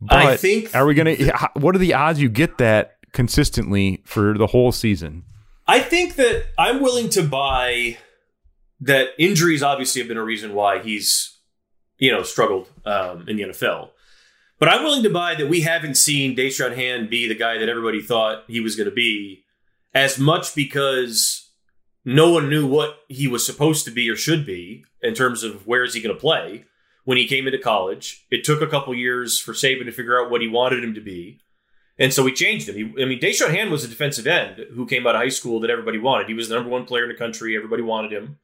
[0.02, 1.16] But I think are we gonna?
[1.54, 5.24] What are the odds you get that consistently for the whole season?
[5.66, 7.98] I think that I'm willing to buy
[8.82, 11.38] that injuries obviously have been a reason why he's,
[11.98, 13.90] you know, struggled um, in the NFL.
[14.60, 17.70] But I'm willing to buy that we haven't seen Da'Shawn Hand be the guy that
[17.70, 19.44] everybody thought he was going to be
[19.94, 21.50] as much because
[22.06, 25.66] no one knew what he was supposed to be or should be in terms of
[25.66, 26.66] where is he going to play
[27.04, 28.26] when he came into college.
[28.32, 31.02] It took a couple years for Saban to figure out what he wanted him to
[31.02, 31.40] be.
[32.00, 32.76] And so we changed him.
[32.76, 35.60] He, I mean, Da'Shawn Hand was a defensive end who came out of high school
[35.60, 36.28] that everybody wanted.
[36.28, 37.56] He was the number one player in the country.
[37.56, 38.40] Everybody wanted him.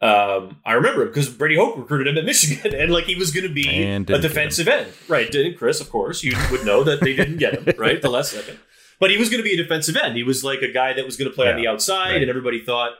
[0.00, 3.30] Um, I remember him because Brady Hoke recruited him at Michigan, and like he was
[3.30, 5.30] going to be a defensive end, right?
[5.30, 5.80] Didn't Chris?
[5.80, 8.58] Of course, you would know that they didn't get him right the last second,
[9.00, 10.16] but he was going to be a defensive end.
[10.16, 12.20] He was like a guy that was going to play on the outside, right.
[12.20, 12.92] and everybody thought,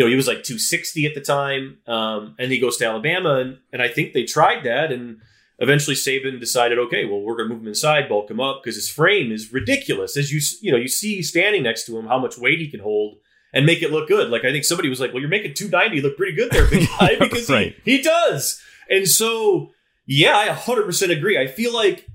[0.00, 3.34] you know, he was like 260 at the time, um, and he goes to Alabama,
[3.36, 5.18] and, and I think they tried that, and
[5.58, 8.76] eventually Saban decided, okay, well, we're going to move him inside, bulk him up because
[8.76, 10.16] his frame is ridiculous.
[10.16, 12.80] As you you know, you see standing next to him how much weight he can
[12.80, 13.18] hold
[13.52, 14.30] and make it look good.
[14.30, 16.88] Like I think somebody was like, well, you're making 290 look pretty good there, big
[16.98, 17.76] guy, because Right.
[17.84, 18.58] he, he does.
[18.88, 19.72] And so,
[20.06, 21.36] yeah, I 100% agree.
[21.38, 22.06] I feel like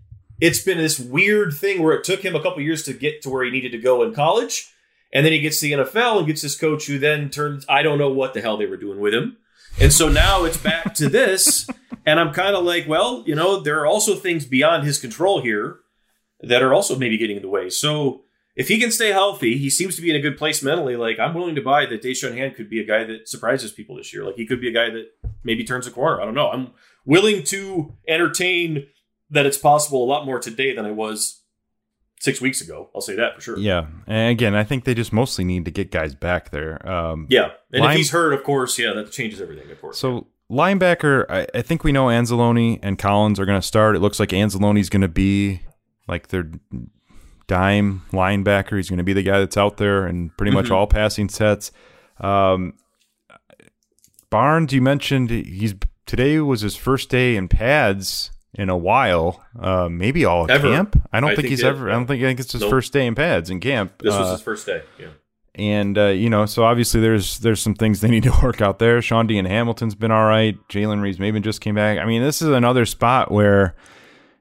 [0.41, 3.29] it's been this weird thing where it took him a couple years to get to
[3.29, 4.71] where he needed to go in college.
[5.15, 7.83] And then he gets to the NFL and gets this coach who then turns, I
[7.83, 9.37] don't know what the hell they were doing with him.
[9.79, 11.67] And so now it's back to this.
[12.07, 15.41] And I'm kind of like, well, you know, there are also things beyond his control
[15.41, 15.79] here
[16.41, 17.67] that are also maybe getting in the way.
[17.67, 20.95] So if he can stay healthy, he seems to be in a good place mentally.
[20.95, 23.95] Like I'm willing to buy that Da'Shawn Hand could be a guy that surprises people
[23.95, 24.23] this year.
[24.23, 25.07] Like he could be a guy that
[25.43, 26.21] maybe turns a corner.
[26.21, 26.51] I don't know.
[26.51, 26.73] I'm
[27.05, 28.85] willing to entertain
[29.31, 31.41] that it's possible a lot more today than I was
[32.25, 32.89] six weeks ago.
[32.93, 33.57] I'll say that for sure.
[33.57, 36.85] Yeah, and again, I think they just mostly need to get guys back there.
[36.85, 39.71] Um, Yeah, and Line- if he's hurt, of course, yeah, that changes everything.
[39.71, 39.97] Of course.
[39.97, 43.95] So linebacker, I, I think we know Anzalone and Collins are going to start.
[43.95, 45.61] It looks like Anzalone's going to be
[46.07, 46.51] like their
[47.47, 48.75] dime linebacker.
[48.77, 50.71] He's going to be the guy that's out there and pretty much Mhm.
[50.75, 51.71] all passing sets.
[52.19, 52.73] Um,
[54.29, 59.89] Barnes, you mentioned he's today was his first day in pads in a while, uh,
[59.89, 60.69] maybe all of Ever.
[60.69, 61.01] camp.
[61.11, 61.89] I don't I think, think he's ever.
[61.89, 62.69] I don't think I think it's his Nope.
[62.69, 63.93] first day in pads in camp.
[64.01, 64.81] this was Uh, his first day.
[64.99, 65.07] Yeah.
[65.55, 68.79] and uh, you know, so obviously there's there's some things they need to work out
[68.79, 69.01] there.
[69.01, 70.57] Shaun Dion Hamilton's been all right.
[70.69, 71.97] Jalen Reeves maybe just came back.
[71.99, 73.75] I mean, this is another spot where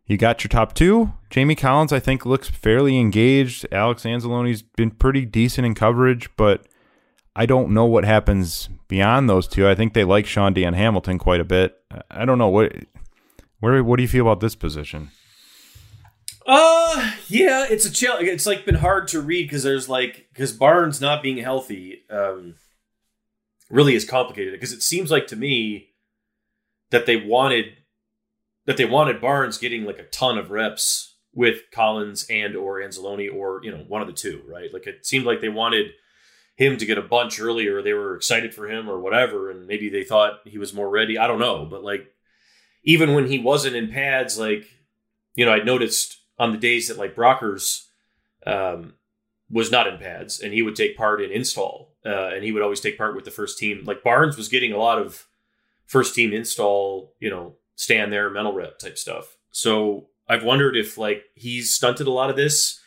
[0.07, 1.13] you got your top two.
[1.31, 3.67] Jamie Collins, I think, looks fairly engaged.
[3.73, 6.67] Alex Anzalone's been pretty decent in coverage, but
[7.35, 9.67] I don't know what happens beyond those two.
[9.67, 11.75] I think they like Shaun Dion Hamilton quite a bit.
[12.11, 12.73] I don't know what.
[13.65, 15.11] Where what do you feel about this position?
[16.47, 18.29] Uh, yeah, it's a challenge.
[18.29, 22.57] It's like been hard to read because there's like because Barnes not being healthy, um,
[23.71, 24.53] really is complicated.
[24.53, 25.95] Because it seems like to me
[26.91, 27.73] that they wanted
[28.67, 33.35] that they wanted Barnes getting like a ton of reps with Collins and or Anzalone
[33.35, 34.71] or you know one of the two, right?
[34.75, 35.93] Like it seemed like they wanted
[36.57, 37.81] him to get a bunch earlier.
[37.81, 41.17] They were excited for him or whatever, and maybe they thought he was more ready.
[41.17, 42.14] I don't know, but like
[42.85, 44.67] even when he wasn't in pads, like
[45.35, 47.87] you know, I'd noticed on the days that like Brockers
[48.47, 48.95] um,
[49.51, 52.63] was not in pads and he would take part in install uh, and he would
[52.63, 53.85] always take part with the first team.
[53.85, 55.27] Like Barnes was getting a lot of
[55.87, 59.37] first team install, you know, stand there, mental rep type stuff.
[59.51, 62.81] So I've wondered if like he's stunted a lot of this.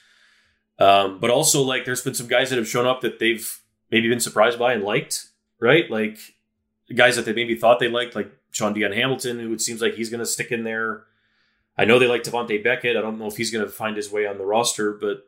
[0.79, 4.09] Um, but also like there's been some guys that have shown up that they've maybe
[4.09, 5.27] been surprised by and liked,
[5.59, 5.89] right?
[5.89, 6.19] Like
[6.95, 9.93] guys that they maybe thought they liked, like Shaun Dion Hamilton, who it seems like
[9.93, 11.03] he's going to stick in there.
[11.77, 12.97] I know they like Tavante Beckett.
[12.97, 15.27] I don't know if he's going to find his way on the roster, but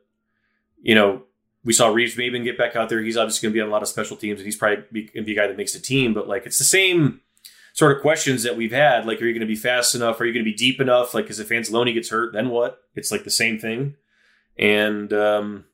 [0.81, 1.23] you know,
[1.63, 3.01] we saw Reeves-Maybin get back out there.
[3.01, 5.07] He's obviously going to be on a lot of special teams, and he's probably going
[5.13, 6.13] to be a guy that makes the team.
[6.13, 7.21] But like, it's the same
[7.73, 9.05] sort of questions that we've had.
[9.05, 10.19] Like, are you going to be fast enough?
[10.19, 11.13] Are you going to be deep enough?
[11.13, 12.81] Like, because if Anzalone gets hurt, then what?
[12.95, 13.95] It's like the same thing,
[14.57, 15.65] and um,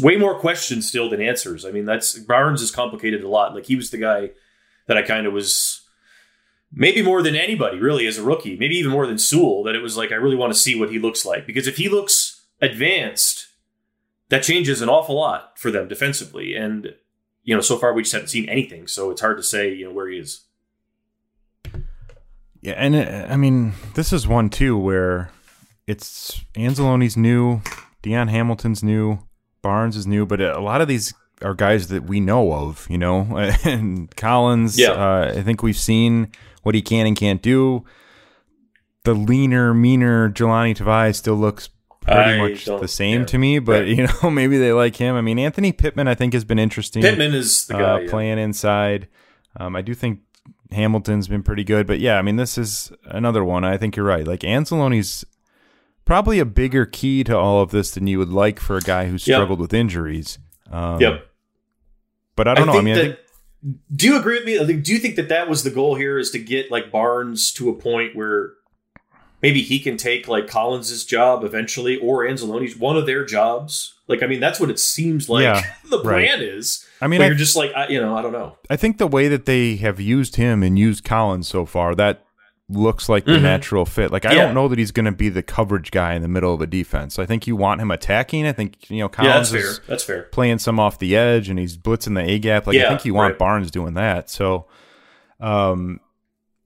[0.00, 1.66] way more questions still than answers.
[1.66, 3.54] I mean, that's Barnes is complicated a lot.
[3.54, 4.30] Like, he was the guy
[4.86, 5.82] that I kind of was
[6.72, 9.82] maybe more than anybody really as a rookie, maybe even more than Sewell, that it
[9.82, 11.46] was like, I really want to see what he looks like.
[11.46, 13.48] Because if he looks advanced,
[14.28, 16.54] that changes an awful lot for them defensively.
[16.54, 16.94] And,
[17.42, 18.86] you know, so far we just haven't seen anything.
[18.86, 20.42] So it's hard to say, you know, where he is.
[22.60, 25.30] Yeah, and uh, I mean, this is one too where
[25.86, 27.62] it's Anzalone's new,
[28.02, 29.20] Dion Hamilton's new,
[29.62, 32.98] Barnes is new, but a lot of these are guys that we know of, you
[32.98, 33.26] know,
[33.64, 34.78] and Collins.
[34.78, 34.90] Yeah.
[34.92, 36.32] uh, I think we've seen
[36.62, 37.84] what he can and can't do.
[39.04, 41.68] The leaner, meaner Jahlani Tavai still looks
[42.00, 43.88] pretty I much the same to me, but Right.
[43.96, 45.14] you know, maybe they like him.
[45.14, 47.82] I mean, Anthony Pittman, I think, has been interesting Pittman is the guy.
[47.92, 48.10] uh, yeah.
[48.10, 49.08] playing inside.
[49.58, 50.20] Um, I do think
[50.72, 53.64] Hamilton's been pretty good, but yeah, I mean, this is another one.
[53.64, 54.26] I think you're right.
[54.26, 55.24] Like Anzalone's
[56.04, 59.06] probably a bigger key to all of this than you would like for a guy
[59.06, 60.38] who struggled with injuries.
[60.70, 61.26] Um, Yep.
[62.36, 62.74] But I don't know.
[62.78, 63.18] I mean, I think,
[63.94, 64.80] do you agree with me?
[64.82, 67.70] Do you think that that was the goal here is to get like Barnes to
[67.70, 68.52] a point where
[69.42, 73.94] maybe he can take like Collins's job eventually or Anzalone's one of their jobs?
[74.06, 76.28] Like, I mean, that's what it seems like Yeah, the right.
[76.28, 76.86] plan is.
[77.00, 78.56] I mean, I, you're just like, I, you know, I don't know.
[78.68, 82.25] I think the way that they have used him and used Collins so far, that
[82.68, 83.42] looks like the Mhm.
[83.42, 84.10] natural fit.
[84.10, 84.46] Like I Yeah.
[84.46, 86.66] don't know that he's going to be the coverage guy in the middle of a
[86.66, 87.16] defense.
[87.18, 88.44] I think you want him attacking.
[88.44, 89.60] I think you know Collins yeah, that's fair.
[89.70, 90.22] is That's fair.
[90.32, 92.66] playing some off the edge and he's blitzing the A gap.
[92.66, 93.38] Like I think you want right.
[93.38, 94.28] Barnes doing that.
[94.28, 94.66] So,
[95.40, 96.00] um,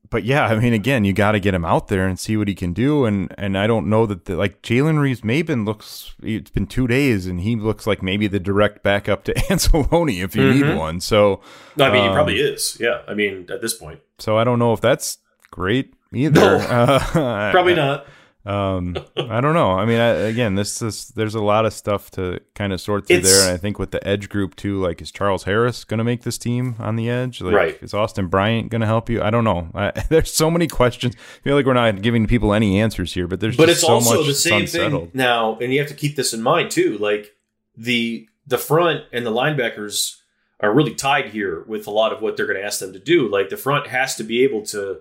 [0.09, 2.49] but yeah, I mean, again, you got to get him out there and see what
[2.49, 3.05] he can do.
[3.05, 6.15] And and I don't know that the, like Jalen Reeves-Maybin looks.
[6.23, 10.35] It's been two days and he looks like maybe the direct backup to Anzalone if
[10.35, 10.79] you need Mhm.
[10.79, 11.01] one.
[11.01, 11.41] So
[11.77, 12.77] No, I mean, he Um, probably is.
[12.81, 13.01] Yeah.
[13.07, 15.19] I mean, at this point, so I don't know if that's
[15.51, 16.41] great either.
[16.41, 16.57] No.
[17.21, 18.07] Uh, probably not.
[18.47, 19.73] Um, I don't know.
[19.73, 23.07] I mean, I, again, this is there's a lot of stuff to kind of sort
[23.07, 25.85] through It's- there, and I think with the edge group too, like is Charles Harris
[25.85, 27.43] going to make this team on the edge?
[27.43, 27.79] Like, Right.
[27.83, 29.23] Is Austin Bryant going to help you?
[29.23, 29.69] I don't know.
[29.75, 31.15] I, there's so many questions.
[31.17, 33.89] I feel like we're not giving people any answers here, but there's But it's so
[33.89, 36.97] also much the same thing now, and you have to keep this in mind too.
[36.97, 37.37] Like
[37.77, 40.17] the the front and the linebackers
[40.61, 42.99] are really tied here with a lot of what they're going to ask them to
[42.99, 43.29] do.
[43.29, 45.01] Like the front has to be able to,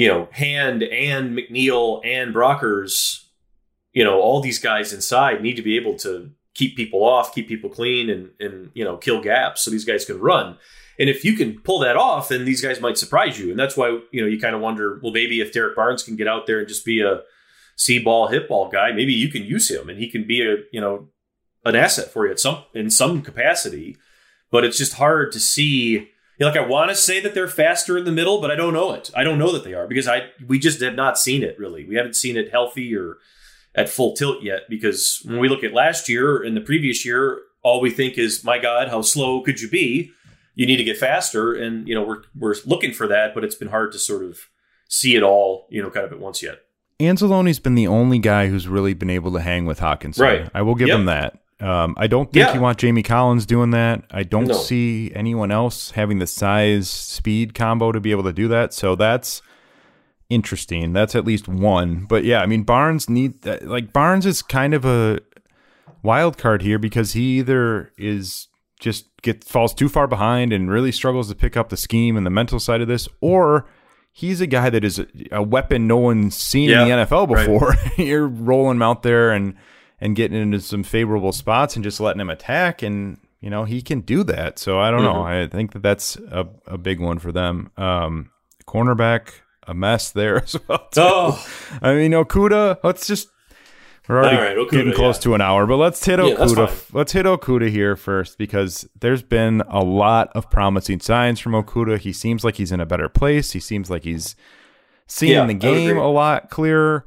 [0.00, 3.26] you know, Hand and McNeill and Brockers,
[3.92, 7.48] you know, all these guys inside need to be able to keep people off, keep
[7.48, 10.56] people clean, and and you know kill gaps so these guys can run.
[10.98, 13.50] And if you can pull that off, then these guys might surprise you.
[13.50, 16.16] And that's why you know you kind of wonder, well, maybe if Derrick Barnes can
[16.16, 17.20] get out there and just be a
[17.76, 20.56] see ball, hit ball guy, maybe you can use him and he can be a
[20.72, 21.08] you know
[21.66, 23.98] an asset for you at some in some capacity.
[24.50, 26.08] But it's just hard to see.
[26.40, 28.92] Like I want to say that they're faster in the middle, but I don't know
[28.92, 29.10] it.
[29.14, 31.84] I don't know that they are because I we just have not seen it really.
[31.84, 33.18] We haven't seen it healthy or
[33.74, 37.40] at full tilt yet because when we look at last year and the previous year,
[37.62, 40.10] all we think is, my God, how slow could you be?
[40.54, 43.54] You need to get faster, and you know we're we're looking for that, but it's
[43.54, 44.40] been hard to sort of
[44.88, 46.58] see it all, you know, kind of at once yet.
[46.98, 50.20] Anzalone's been the only guy who's really been able to hang with Hockenson.
[50.20, 50.50] Right.
[50.52, 50.98] I will give Yep.
[50.98, 51.39] him that.
[51.60, 52.54] Um, I don't think Yeah.
[52.54, 54.04] you want Jamie Collins doing that.
[54.10, 54.54] I don't No.
[54.54, 58.72] see anyone else having the size speed combo to be able to do that.
[58.72, 59.42] So that's
[60.28, 60.92] interesting.
[60.92, 62.06] That's at least one.
[62.08, 65.20] But yeah, I mean Barnes need that like Barnes is kind of a
[66.02, 68.48] wild card here because he either is
[68.78, 72.24] just get falls too far behind and really struggles to pick up the scheme and
[72.24, 73.66] the mental side of this, or
[74.12, 77.46] he's a guy that is a, a weapon no one's seen in the NFL right.
[77.46, 77.74] before.
[78.02, 79.54] You're rolling him out there and
[80.00, 83.82] and getting into some favorable spots and just letting him attack and you know he
[83.82, 84.58] can do that.
[84.58, 85.14] So I don't know.
[85.14, 85.44] Mm-hmm.
[85.44, 87.70] I think that that's a, a big one for them.
[87.76, 88.30] Um,
[88.66, 89.30] cornerback
[89.66, 90.78] a mess there as well.
[90.90, 91.00] too.
[91.02, 91.46] Oh,
[91.82, 92.78] I mean Okudah.
[92.82, 93.28] Let's just
[94.08, 95.22] we're already All right, Okudah, getting close yeah.
[95.22, 96.68] to an hour, but let's hit Yeah, Okudah.
[96.68, 96.98] fine.
[96.98, 101.98] let's hit Okudah here first because there's been a lot of promising signs from Okudah.
[101.98, 103.52] He seems like he's in a better place.
[103.52, 104.34] He seems like he's
[105.06, 107.04] seeing Yeah, the game a lot clearer.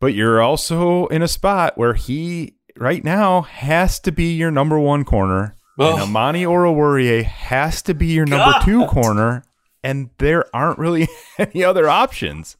[0.00, 4.78] But you're also in a spot where he right now has to be your number
[4.78, 5.54] one corner.
[5.78, 5.94] Oh.
[5.94, 9.44] And Amani Oruwariye has to be your number two corner.
[9.82, 12.56] And there aren't really any other options.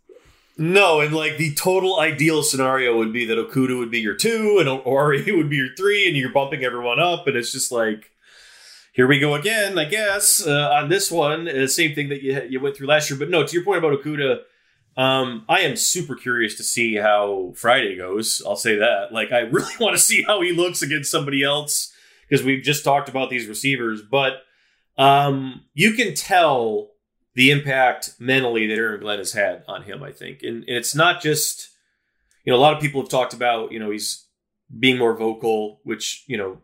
[0.58, 4.56] No, and like the total ideal scenario would be that Okudah would be your two
[4.58, 8.10] and Ori would be your three, and you're bumping everyone up, and it's just like,
[8.94, 11.46] here we go again, I guess, uh, on this one.
[11.46, 13.18] Uh, same thing that you, you went through last year.
[13.18, 14.40] But no, to your point about Okudah,
[14.96, 18.42] um, I am super curious to see how Friday goes.
[18.46, 19.12] I'll say that.
[19.12, 21.92] Like, I really want to see how he looks against somebody else
[22.28, 24.42] because we've just talked about these receivers, but
[24.98, 26.90] um, you can tell
[27.34, 30.42] the impact mentally that Aaron Glenn has had on him, I think.
[30.42, 31.68] And, and it's not just,
[32.44, 34.26] you know, a lot of people have talked about, you know, he's
[34.76, 36.58] being more vocal, which, you know,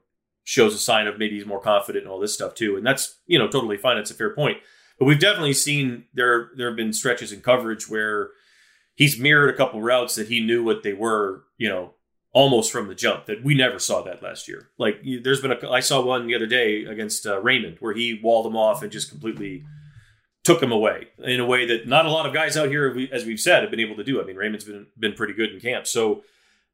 [0.45, 2.77] shows a sign of maybe he's more confident and all this stuff too.
[2.77, 3.99] And that's, you know, totally fine.
[3.99, 4.59] It's a fair point.
[5.03, 8.31] But we've definitely seen there there have been stretches in coverage where
[8.95, 11.95] he's mirrored a couple routes that he knew what they were, you know,
[12.33, 13.27] almost from the jump.
[13.27, 14.69] That we never saw that last year.
[14.79, 18.21] Like there's been a I saw one the other day against uh, Raymond where he
[18.23, 19.65] walled him off and just completely
[20.45, 23.25] took him away in a way that not a lot of guys out here, as
[23.25, 24.23] we've said, have been able to do.
[24.23, 26.23] I mean, Raymond's been been pretty good in camp, so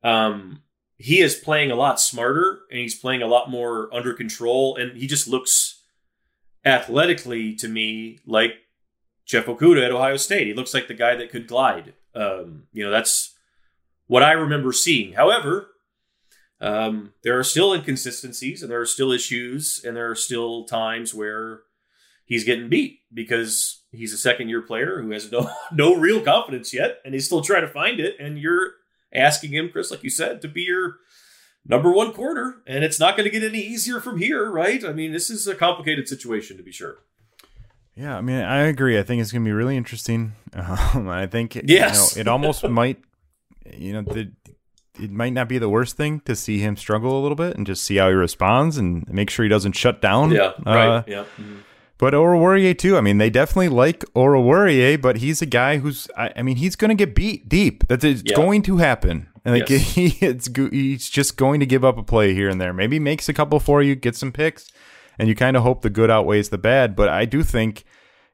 [0.04, 0.60] um,
[0.98, 4.98] he is playing a lot smarter and he's playing a lot more under control, and
[4.98, 5.77] he just looks
[6.68, 8.52] athletically to me like
[9.24, 10.46] Jeff Okudah at Ohio State.
[10.46, 11.94] He looks like the guy that could glide.
[12.14, 13.34] Um, you know, that's
[14.06, 15.12] what I remember seeing.
[15.12, 15.68] However,
[16.60, 21.14] um, there are still inconsistencies and there are still issues and there are still times
[21.14, 21.60] where
[22.24, 26.74] he's getting beat because he's a second year player who has no no real confidence
[26.74, 28.72] yet and he's still trying to find it and you're
[29.14, 30.96] asking him chris like you said to be your
[31.66, 34.92] number one quarter, and it's not going to get any easier from here right i
[34.92, 36.98] mean this is a complicated situation to be sure
[37.96, 38.96] Yeah, I mean, I agree.
[38.96, 40.32] I think it's going to be really interesting.
[40.54, 42.16] Um, I think Yes.
[42.16, 42.98] you know, it almost might,
[43.76, 44.30] you know, the,
[45.02, 47.66] it might not be the worst thing to see him struggle a little bit and
[47.66, 50.30] just see how he responds and make sure he doesn't shut down.
[50.30, 51.59] yeah Uh, right yeah Mhm.
[51.98, 52.96] But Oruwariye too.
[52.96, 56.06] I mean, they definitely like Oruwariye, but he's a guy who's.
[56.16, 57.88] I, I mean, he's going to get beat deep.
[57.88, 58.36] That's it's Yeah.
[58.36, 59.26] going to happen.
[59.49, 59.82] And like Yes.
[59.94, 62.72] he, it's he's just going to give up a play here and there.
[62.72, 64.70] Maybe makes a couple for you, get some picks,
[65.18, 66.94] and you kind of hope the good outweighs the bad.
[66.94, 67.84] But I do think,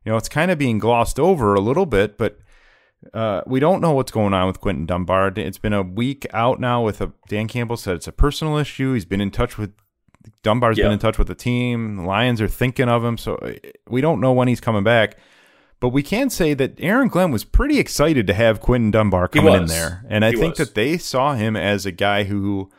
[0.04, 2.18] you know, it's kind of being glossed over a little bit.
[2.18, 2.38] But
[3.12, 5.32] uh, we don't know what's going on with Quinton Dunbar.
[5.36, 6.82] It's been a week out now.
[6.82, 8.94] With a Dan Campbell said it's a personal issue.
[8.94, 9.72] He's been in touch with
[10.42, 10.84] Dunbar's Yeah.
[10.84, 11.96] been in touch with the team.
[11.96, 13.52] The Lions are thinking of him, so uh,
[13.88, 15.16] we don't know when he's coming back.
[15.84, 19.52] But we can say that Aaron Glenn was pretty excited to have Quinton Dunbar coming
[19.52, 20.68] in there, and I He think was.
[20.68, 22.70] that they saw him as a guy who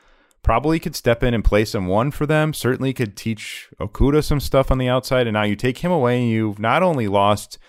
[0.41, 2.51] probably could step in and play some one for them.
[2.51, 6.20] Certainly could teach Okudah some stuff on the outside, and now you take him away,
[6.20, 7.60] and you've not only lost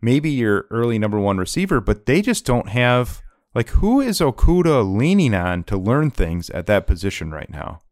[0.00, 3.22] maybe your early number one receiver, but they just don't have
[3.54, 7.82] like who is Okudah leaning on to learn things at that position right now.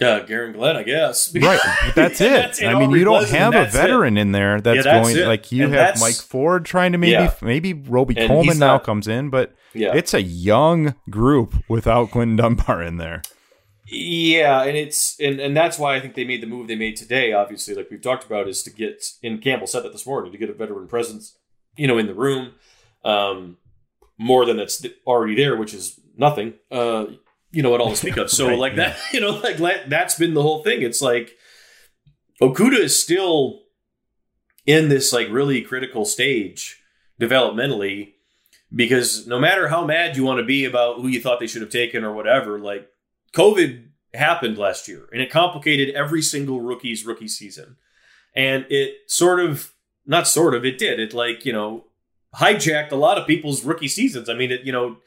[0.00, 2.30] Yeah Garen Glenn i guess Right, but that's it.
[2.30, 2.62] That's.
[2.62, 3.78] I mean, you don't have a that's it.
[3.78, 7.12] veteran in there that's, Yeah, going like you And have Mike Ford trying to maybe
[7.12, 7.34] Yeah.
[7.42, 9.94] maybe Robey And Coleman now not- comes in, but Yeah.
[9.94, 13.22] it's a young group without Quinton Dunbar in there.
[13.90, 16.96] Yeah, and it's and, and that's why I think they made the move they made
[16.96, 17.32] today.
[17.32, 20.36] Obviously, like we've talked about, is to get and Campbell said that this morning to
[20.38, 21.36] get a veteran presence,
[21.76, 22.52] you know, in the room,
[23.04, 23.56] um,
[24.18, 27.06] more than that's already there, which is nothing, uh,
[27.50, 28.30] you know, at all to speak of.
[28.38, 30.82] So Right, like that, you know, like that- that's been the whole thing.
[30.82, 31.36] It's like
[32.40, 33.62] Okudah is still
[34.66, 36.80] in this like really critical stage
[37.20, 38.12] developmentally
[38.74, 41.62] because no matter how mad you want to be about who you thought they should
[41.62, 42.88] have taken or whatever, like
[43.34, 47.76] COVID happened last year and it complicated every single rookie's rookie season.
[48.34, 49.72] And it sort of,
[50.06, 51.00] not sort of, it did.
[51.00, 51.84] It like, you know,
[52.36, 54.28] hijacked a lot of people's rookie seasons.
[54.28, 54.98] I mean, it, you know,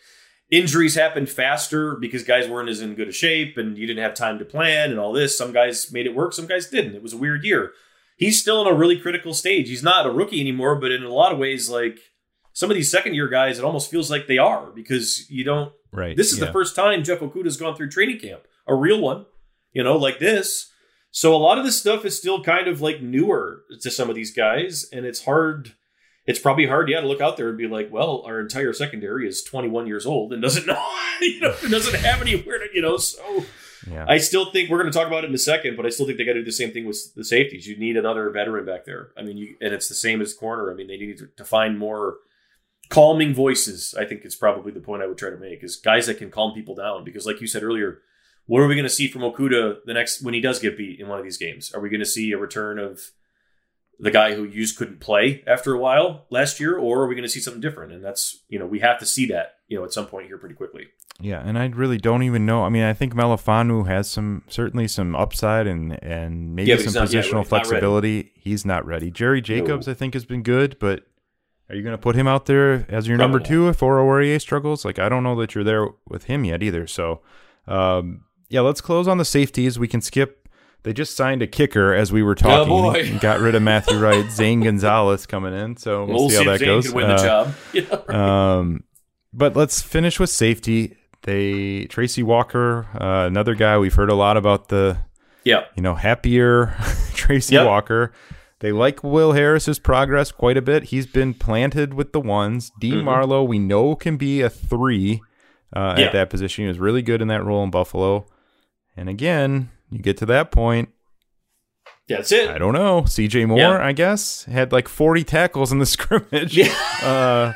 [0.52, 4.14] injuries happened faster because guys weren't as in good a shape and you didn't have
[4.14, 5.38] time to plan and all this.
[5.38, 6.94] Some guys made it work, some guys didn't.
[6.96, 7.72] It was a weird year.
[8.18, 9.68] He's still in a really critical stage.
[9.70, 11.98] He's not a rookie anymore, but in a lot of ways, like
[12.54, 15.72] some of these second year guys, it almost feels like they are because you don't
[15.94, 16.16] Right.
[16.16, 19.26] this is the first time Jeff Okudah's gone through training camp, a real one,
[19.74, 20.72] you know, like this.
[21.12, 24.16] So a lot of this stuff is still kind of like newer to some of
[24.16, 25.74] these guys, and it's hard.
[26.32, 29.28] It's probably hard, yeah, to look out there and be like, well, our entire secondary
[29.28, 30.82] is 21 years old and doesn't know,
[31.22, 32.98] you know, doesn't have anywhere to, you know.
[32.98, 33.46] So
[33.90, 34.06] Yeah.
[34.08, 36.06] I still think we're going to talk about it in a second, but I still
[36.06, 37.68] think they got to do the same thing with the safeties.
[37.68, 39.12] You need another veteran back there.
[39.18, 40.72] I mean, you, and it's the same as corner.
[40.72, 42.18] I mean, they need to, to find more
[42.90, 43.94] calming voices.
[43.98, 46.30] I think it's probably the point I would try to make is guys that can
[46.32, 47.04] calm people down.
[47.04, 48.00] Because, like you said earlier,
[48.46, 51.00] what are we going to see from Okudah the next when he does get beat
[51.00, 51.74] in one of these games?
[51.74, 53.12] Are we going to see a return of
[54.02, 57.24] the guy who just couldn't play after a while last year, or are we going
[57.24, 57.94] to see something different?
[57.94, 60.38] And that's you know we have to see that you know at some point here
[60.38, 60.88] pretty quickly.
[61.20, 62.64] Yeah, and I really don't even know.
[62.64, 66.86] I mean, I think Melifonwu has some certainly some upside and and maybe Yeah, some
[66.86, 67.36] he's not yet positional ready.
[67.36, 68.32] Not flexibility.
[68.36, 69.12] He's not ready.
[69.12, 71.06] Jerry Jacobs, I think, has been good, but
[71.70, 74.42] are you going to put him out there as your number Probably two if Oruwariye
[74.42, 74.84] struggles?
[74.84, 76.86] Like, I don't know that you're there with him yet either.
[76.86, 77.22] So,
[77.66, 79.80] um, yeah, let's close on the safeties.
[79.80, 80.41] We can skip.
[80.84, 82.68] They just signed a kicker as we were talking.
[82.70, 83.04] boy.
[83.06, 84.30] and got rid of Matthew Wright.
[84.32, 85.78] Zane Gonzalez coming in.
[85.78, 86.92] So we'll, see how that Zane goes.
[86.92, 87.54] win the Uh, job.
[87.74, 88.58] Yeah, right.
[88.58, 88.84] um,
[89.34, 90.98] but let's finish with safety.
[91.24, 94.98] They Tracy Walker, uh, another guy we've heard a lot about the
[95.44, 95.66] yeah.
[95.76, 96.74] you know happier
[97.14, 97.68] Tracy Yep.
[97.68, 98.12] Walker.
[98.60, 100.86] They like Will Harris's progress quite a bit.
[100.86, 102.72] He's been planted with the ones.
[102.80, 103.04] Dean Mhm.
[103.04, 105.22] Marlowe, we know can be a three
[105.76, 106.06] uh, Yeah.
[106.06, 106.64] at that position.
[106.64, 108.26] He was really good in that role in Buffalo.
[108.98, 110.90] And again, you get to that point.
[112.08, 112.50] That's it.
[112.50, 113.04] I don't know.
[113.04, 113.86] CJ Moore, Yeah.
[113.86, 116.58] I guess, had like 40 tackles in the scrimmage.
[116.58, 116.74] Yeah.
[117.02, 117.54] Uh,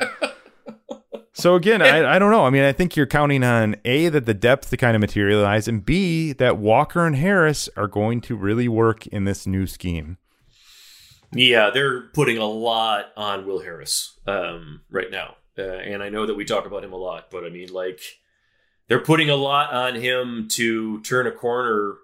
[1.34, 2.46] so again, I, I don't know.
[2.46, 5.68] I mean, I think you're counting on A, that the depth to kind of materialize,
[5.68, 10.16] and B, that Walker and Harris are going to really work in this new scheme.
[11.34, 16.24] Yeah, they're putting a lot on Will Harris um, right now, uh, and I know
[16.24, 18.00] that we talk about him a lot, but I mean, like,
[18.88, 21.96] they're putting a lot on him to turn a corner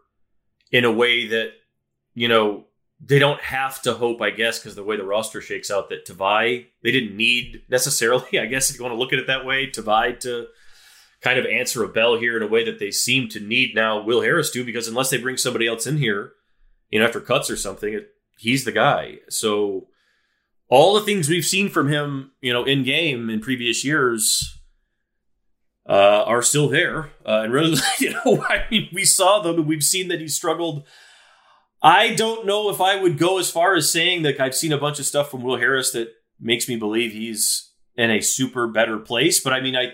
[0.73, 1.53] in a way that
[2.15, 2.65] you know
[3.05, 4.21] they don't have to hope.
[4.21, 8.39] I guess because the way the roster shakes out, that Tavai they didn't need necessarily.
[8.41, 10.47] I guess if you want to look at it that way, Tavai to
[11.21, 14.03] kind of answer a bell here in a way that they seem to need now.
[14.03, 16.33] Will Harris do because unless they bring somebody else in here,
[16.91, 18.09] you know, after cuts or something, it,
[18.39, 19.19] he's the guy.
[19.29, 19.87] So
[20.69, 24.59] all the things we've seen from him, you know, in game in previous years,
[25.93, 27.11] uh, are still there.
[27.27, 30.29] Uh, and really, you know, I mean, we saw them and we've seen that he
[30.29, 30.87] struggled.
[31.83, 34.79] I don't know if I would go as far as saying that I've seen a
[34.79, 36.09] bunch of stuff from Will Harris that
[36.41, 39.39] makes me believe he's in a super better place.
[39.41, 39.93] But I mean, I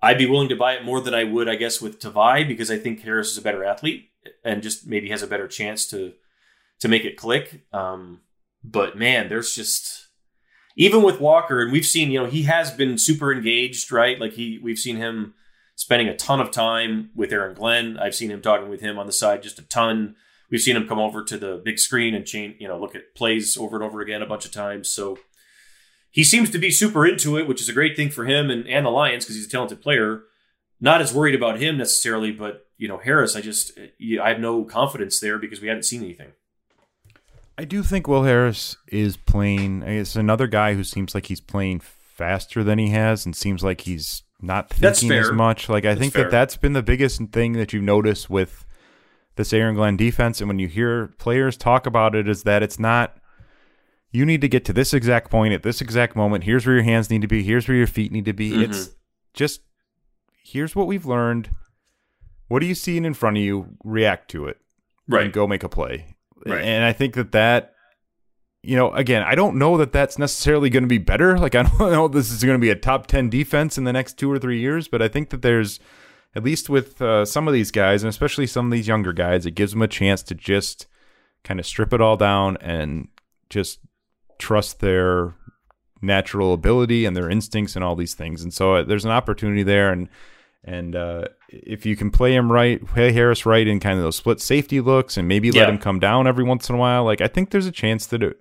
[0.00, 2.70] I'd be willing to buy it more than I would, I guess, with Tavai because
[2.70, 4.08] I think Harris is a better athlete
[4.44, 6.14] and just maybe has a better chance to
[6.80, 7.66] to make it click.
[7.72, 8.20] Um,
[8.62, 10.03] but man, there's just
[10.76, 14.18] even with Walker, and we've seen, you know, he has been super engaged, right?
[14.18, 15.34] Like he, we've seen him
[15.76, 17.98] spending a ton of time with Aaron Glenn.
[17.98, 20.16] I've seen him talking with him on the side just a ton.
[20.50, 23.14] We've seen him come over to the big screen and change, you know, look at
[23.14, 24.90] plays over and over again a bunch of times.
[24.90, 25.18] So
[26.10, 28.68] he seems to be super into it, which is a great thing for him and,
[28.68, 30.22] and the Lions because he's a talented player.
[30.80, 34.40] Not as worried about him necessarily, but you know, Harris, I just eh, I have
[34.40, 36.32] no confidence there because we haven't seen anything.
[37.56, 39.82] I do think Will Harris is playing.
[39.82, 43.82] It's another guy who seems like he's playing faster than he has, and seems like
[43.82, 45.68] he's not thinking as much.
[45.68, 46.24] Like I That's think fair.
[46.24, 48.66] that that's been the biggest thing that you've noticed with
[49.36, 52.78] this Aaron Glenn defense, and when you hear players talk about it, is that it's
[52.78, 53.16] not.
[54.10, 56.44] You need to get to this exact point at this exact moment.
[56.44, 57.42] Here's where your hands need to be.
[57.42, 58.52] Here's where your feet need to be.
[58.52, 58.62] Mhm.
[58.64, 58.90] It's
[59.32, 59.62] just
[60.44, 61.50] here's what we've learned.
[62.46, 63.76] What are you seeing in front of you?
[63.82, 64.58] React to it
[65.24, 66.13] and go make a play.
[66.46, 66.62] Right.
[66.62, 67.74] And I think that that,
[68.62, 71.38] you know, again, I don't know that that's necessarily going to be better.
[71.44, 73.92] Like, I don't know this is going to be a top 10 defense in the
[73.92, 75.80] next two or three years, but I think that there's
[76.34, 79.46] at least with uh, some of these guys, and especially some of these younger guys,
[79.46, 80.86] it gives them a chance to just
[81.44, 83.08] kind of strip it all down and
[83.50, 83.78] just
[84.38, 85.34] trust their
[86.02, 88.42] natural ability and their instincts and all these things.
[88.42, 90.08] And so uh, there's an opportunity there, and
[90.64, 91.24] and uh,
[91.62, 94.80] if you can play him right, play Harris right in kind of those split safety
[94.80, 95.70] looks, and maybe let Yeah.
[95.70, 98.22] him come down every once in a while, like I think there's a chance that
[98.22, 98.40] it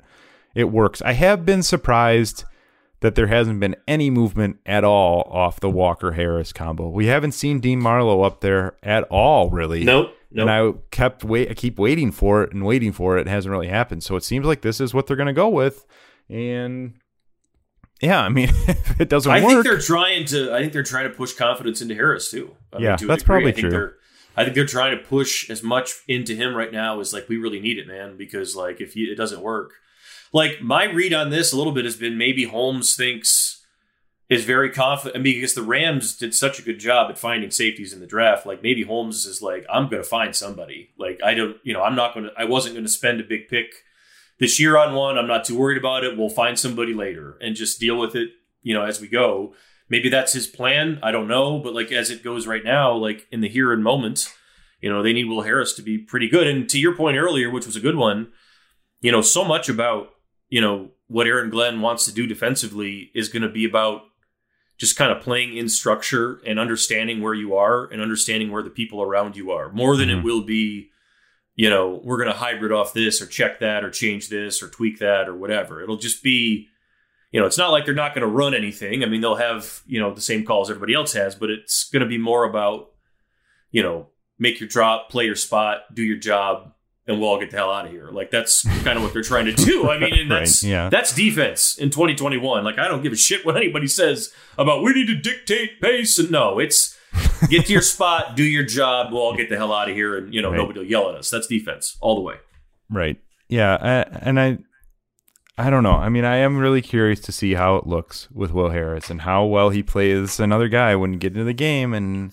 [0.55, 1.01] it works.
[1.01, 2.43] I have been surprised
[2.99, 6.87] that there hasn't been any movement at all off the Walker Harris combo.
[6.89, 9.83] We haven't seen Dean Marlowe up there at all, really.
[9.83, 10.15] Nope.
[10.31, 10.41] Nope.
[10.47, 11.51] And I kept wait.
[11.51, 13.21] I keep waiting for it and waiting for it.
[13.21, 14.03] It hasn't really happened.
[14.03, 15.85] So it seems like this is what they're going to go with.
[16.29, 16.93] And
[18.03, 20.53] yeah, I mean, if it doesn't I work, think they're trying to.
[20.53, 22.55] I think they're trying to push confidence into Harris too.
[22.73, 23.71] I Yeah, to that's probably I think true.
[23.71, 23.95] They're,
[24.35, 27.37] I think they're trying to push as much into him right now as like we
[27.37, 28.17] really need it, man.
[28.17, 29.71] Because like if you, it doesn't work,
[30.33, 33.63] like my read on this a little bit has been maybe Holmes thinks
[34.29, 37.93] is very confident, and because the Rams did such a good job at finding safeties
[37.93, 40.89] in the draft, like maybe Holmes is like, I'm going to find somebody.
[40.97, 42.31] Like I don't, you know, I'm not going to.
[42.37, 43.67] I wasn't going to spend a big pick
[44.43, 45.17] this year on one.
[45.17, 46.17] I'm not too worried about it.
[46.17, 48.29] We'll find somebody later and just deal with it,
[48.61, 49.53] you know, as we go.
[49.87, 50.99] Maybe that's his plan.
[51.01, 51.59] I don't know.
[51.59, 54.27] But like as it goes right now, like in the here and moment,
[54.81, 56.45] you know, they need Will Harris to be pretty good.
[56.45, 58.33] And to your point earlier, which was a good one,
[58.99, 60.09] you know, so much about,
[60.49, 64.01] you know, what Aaron Glenn wants to do defensively is going to be about
[64.77, 68.69] just kind of playing in structure and understanding where you are and understanding where the
[68.69, 70.17] people around you are more than Mhm.
[70.19, 70.89] it will be
[71.55, 74.69] you know, we're going to hybrid off this or check that or change this or
[74.69, 75.81] tweak that or whatever.
[75.81, 76.67] It'll just be,
[77.31, 79.03] you know, it's not like they're not going to run anything.
[79.03, 82.01] I mean, they'll have, you know, the same calls everybody else has, but it's going
[82.01, 82.91] to be more about,
[83.71, 84.07] you know,
[84.39, 86.73] make your drop, play your spot, do your job,
[87.05, 88.09] and we'll all get the hell out of here.
[88.11, 89.89] Like that's kind of what they're trying to do.
[89.89, 90.89] I mean, and Right, that's yeah.
[90.89, 92.63] that's defense in 2021.
[92.63, 96.17] Like I don't give a shit what anybody says about we need to dictate pace
[96.17, 96.92] and no, it's
[97.49, 100.17] get to your spot, do your job, we'll all get the hell out of here,
[100.17, 100.57] and you know Right.
[100.57, 101.29] nobody will yell at us.
[101.29, 102.35] That's defense all the way.
[102.89, 103.19] Right.
[103.49, 103.77] Yeah.
[103.81, 104.57] I, and I,
[105.57, 105.91] I don't know.
[105.93, 109.21] I mean, I am really curious to see how it looks with Will Harris and
[109.21, 112.31] how well he plays another guy when you get into the game and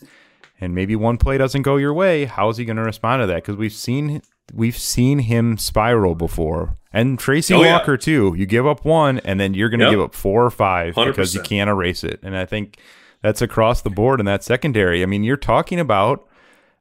[0.63, 2.27] and maybe one play doesn't go your way.
[2.27, 3.37] How is he going to respond to that?
[3.37, 4.23] Because we've seen
[4.53, 7.73] we've seen him spiral before, and Tracy Oh, yeah.
[7.79, 8.35] Walker too.
[8.37, 9.93] You give up one, and then you're going to Yep.
[9.93, 12.21] give up four or five because you can't erase it.
[12.23, 12.79] And I think
[13.23, 15.03] that's across the board in that secondary.
[15.03, 16.27] I mean, you're talking about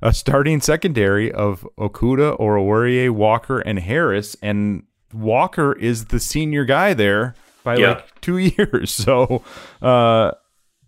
[0.01, 4.83] a starting secondary of Okudah or Oruwariye, Walker, and Harris, and
[5.13, 7.87] Walker is the senior guy there by Yeah.
[7.95, 8.91] like two years.
[8.91, 9.43] So
[9.81, 10.31] uh,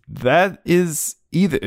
[0.08, 1.60] that is either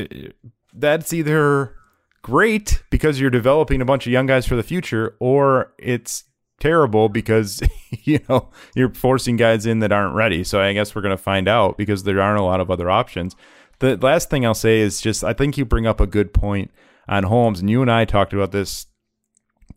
[0.74, 1.74] that's either
[2.22, 6.24] great because you're developing a bunch of young guys for the future, or it's
[6.58, 7.62] terrible because
[8.02, 10.42] you know you're forcing guys in that aren't ready.
[10.42, 13.36] So I guess we're gonna find out because there aren't a lot of other options.
[13.78, 16.70] The last thing I'll say is just I think you bring up a good point
[17.08, 18.86] on Holmes, and you and I talked about this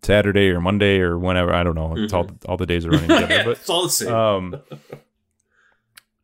[0.02, 1.54] Saturday or Monday or whenever.
[1.54, 1.94] I don't know.
[1.98, 4.14] It's all all the days are running together, but it's all the same.
[4.14, 4.56] um,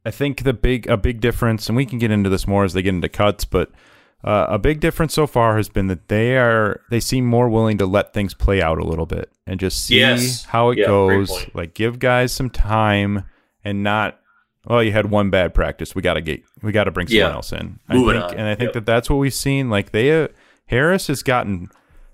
[0.05, 2.73] I think the big a big difference, and we can get into this more as
[2.73, 3.71] they get into cuts, but
[4.23, 7.78] uh, a big difference so far has been that they are they seem more willing
[7.80, 10.45] to let things play out a little bit and just see Yes.
[10.45, 11.45] how it Yeah, goes.
[11.53, 13.26] Like give guys some time
[13.63, 14.19] and not.
[14.66, 15.93] Well, you had one bad practice.
[15.95, 16.41] We got to get.
[16.61, 17.36] We got to bring someone Yeah.
[17.36, 17.80] else in.
[17.89, 18.38] Moving I think, on.
[18.39, 18.74] and I think Yep.
[18.74, 19.70] that that's what we've seen.
[19.70, 20.28] Like they, uh,
[20.68, 21.70] Harris has gotten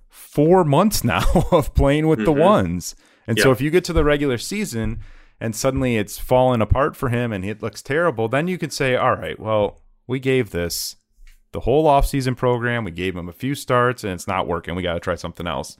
[0.09, 2.39] four months now of playing with the Mhm.
[2.39, 2.95] ones,
[3.27, 4.99] and so if you get to the regular season
[5.39, 8.95] and suddenly it's fallen apart for him and it looks terrible, then you could say,
[8.95, 10.97] all right, well, we gave this
[11.53, 12.83] the whole offseason program.
[12.83, 14.75] We gave him a few starts and it's not working.
[14.75, 15.77] We got to try something else.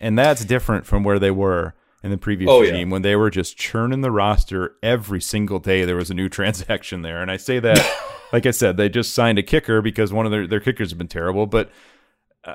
[0.00, 2.82] And that's different from where they were in the previous Oh, yeah.
[2.84, 5.84] when they were just churning the roster every single day.
[5.84, 7.20] There was a new transaction there.
[7.22, 8.00] And I say that,
[8.32, 10.98] like I said, they just signed a kicker because one of their, their kickers have
[10.98, 11.46] been terrible.
[11.46, 11.70] But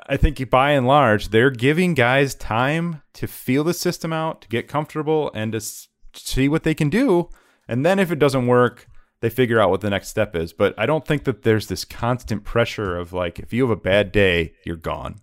[0.08, 4.48] I think by and large, they're giving guys time to feel the system out, to
[4.48, 7.28] get comfortable, and to s- see what they can do.
[7.68, 8.88] And then if it doesn't work,
[9.20, 10.52] they figure out what the next step is.
[10.52, 13.80] But I don't think that there's this constant pressure of like, if you have a
[13.80, 15.20] bad day, you're gone.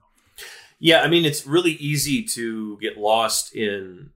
[0.80, 4.12] Yeah, I mean, it's really easy to get lost in,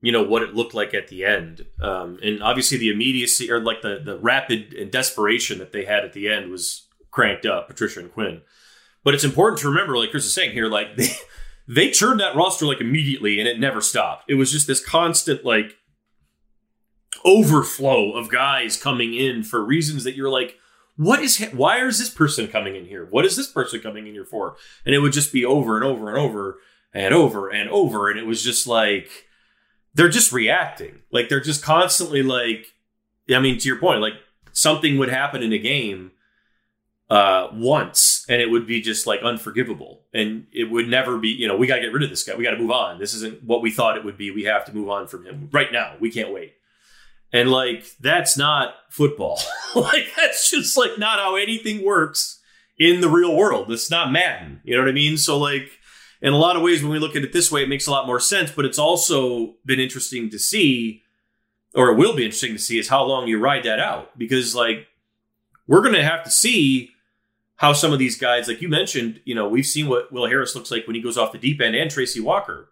[0.00, 3.60] you know, what it looked like at the end, um, and obviously the immediacy or
[3.60, 7.68] like the the rapid and desperation that they had at the end was cranked up.
[7.68, 8.42] Patricia and Quinn,
[9.02, 11.08] but it's important to remember, like Chris is saying here, like they
[11.66, 14.24] they churned that roster like immediately, and it never stopped.
[14.28, 15.76] It was just this constant like
[17.24, 20.56] overflow of guys coming in for reasons that you're like.
[20.96, 23.06] What is why is this person coming in here?
[23.08, 24.56] What is this person coming in here for?
[24.84, 26.58] and it would just be over and over and over
[26.92, 29.27] and over and over and it was just like
[29.94, 32.66] they're just reacting like they're just constantly like
[33.34, 34.14] i mean to your point like
[34.52, 36.12] something would happen in a game
[37.10, 41.28] uh, once, and it would be just like unforgivable, and it would never be.
[41.28, 42.34] You know, we got to get rid of this guy.
[42.34, 42.98] We got to move on.
[42.98, 44.30] This isn't what we thought it would be.
[44.30, 45.94] We have to move on from him right now.
[46.00, 46.54] We can't wait.
[47.32, 49.40] And like that's not football.
[49.74, 52.40] like that's just like not how anything works
[52.78, 53.70] in the real world.
[53.70, 54.60] It's not Madden.
[54.64, 55.16] You know what I mean?
[55.16, 55.70] So like
[56.20, 57.90] in a lot of ways when we look at it this way it makes a
[57.90, 61.02] lot more sense, but it's also been interesting to see
[61.74, 64.54] or it will be interesting to see is how long you ride that out because
[64.54, 64.88] like
[65.66, 66.90] we're going to have to see
[67.56, 70.54] how some of these guys like you mentioned, you know, we've seen what Will Harris
[70.54, 72.70] looks like when he goes off the deep end and Tracy Walker.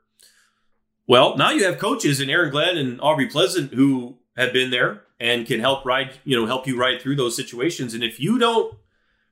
[1.06, 5.02] Well, now you have coaches in Aaron Glenn and Aubrey Pleasant who have been there
[5.20, 7.94] and can help ride, you know, help you ride through those situations.
[7.94, 8.76] And if you don't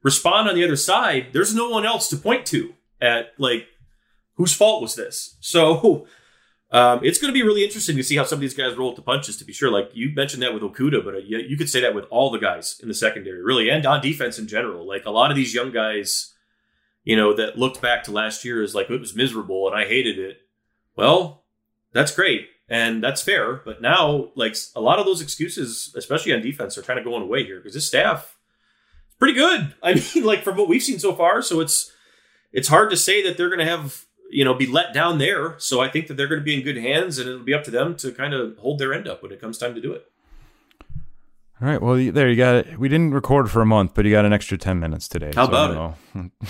[0.03, 3.67] respond on the other side, there's no one else to point to at like
[4.35, 5.37] whose fault was this.
[5.41, 6.07] So
[6.71, 8.95] um, it's going to be really interesting to see how some of these guys roll
[8.95, 9.37] the punches.
[9.39, 11.81] To be sure, like you mentioned that with Okudah, but uh, you, you could say
[11.81, 14.87] that with all the guys in the secondary, really, and on defense in general.
[14.87, 16.35] Like a lot of these young guys,
[17.05, 19.87] you know, that looked back to last year as like it was miserable and I
[19.87, 20.39] hated it.
[20.97, 21.45] Well,
[21.93, 23.57] that's great and that's fair.
[23.65, 27.23] But now, like a lot of those excuses, especially on defense, are kind of going
[27.23, 28.37] away here because this staff
[29.11, 29.75] is pretty good.
[29.83, 31.93] I mean, like from what we've seen so far, so it's
[32.53, 35.55] it's hard to say that they're going to have you know be let down there.
[35.59, 37.65] So I think that they're going to be in good hands, and it'll be up
[37.65, 39.93] to them to kind of hold their end up when it comes time to do
[39.93, 40.11] it.
[41.61, 41.81] All right.
[41.81, 42.79] Well, there you got it.
[42.79, 45.33] We didn't record for a month, but you got an extra ten minutes today.
[45.35, 46.31] How so about it?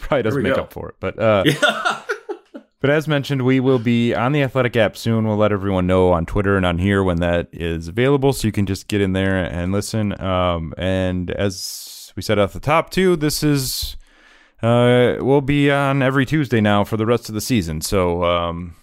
[0.00, 0.62] Probably doesn't make go.
[0.62, 2.02] up for it, but uh, yeah.
[2.82, 5.24] But as mentioned, we will be on the Athletic app soon.
[5.24, 8.50] We'll let everyone know on Twitter and on here when that is available, so you
[8.50, 10.20] can just get in there and listen.
[10.20, 13.96] Um, and as we said at the top, too, this is
[14.62, 17.80] uh, we'll be on every Tuesday now for the rest of the season.
[17.80, 18.76] So um,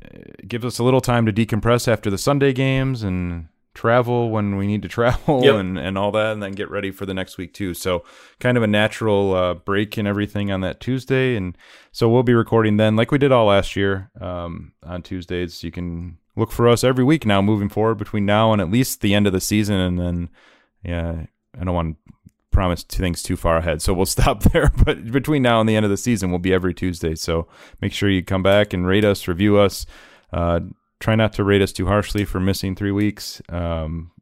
[0.00, 4.56] it gives us a little time to decompress after the Sunday games and travel when
[4.56, 5.56] we need to travel yep.
[5.56, 7.74] and, and all that, and then get ready for the next week too.
[7.74, 8.04] So
[8.38, 11.56] kind of a natural uh, break and everything on that Tuesday, and
[11.92, 15.62] so we'll be recording then, like we did all last year um, on Tuesdays.
[15.62, 19.00] You can look for us every week now, moving forward between now and at least
[19.00, 20.28] the end of the season, and then
[20.82, 21.26] yeah,
[21.60, 22.12] I don't want to
[22.50, 24.70] promise things too far ahead, so we'll stop there.
[24.84, 27.14] But between now and the end of the season, we'll be every Tuesday.
[27.14, 27.48] So
[27.80, 29.86] make sure you come back and rate us, review us.
[30.32, 30.60] Uh,
[31.00, 33.42] try not to rate us too harshly for missing three weeks.
[33.48, 34.12] Um,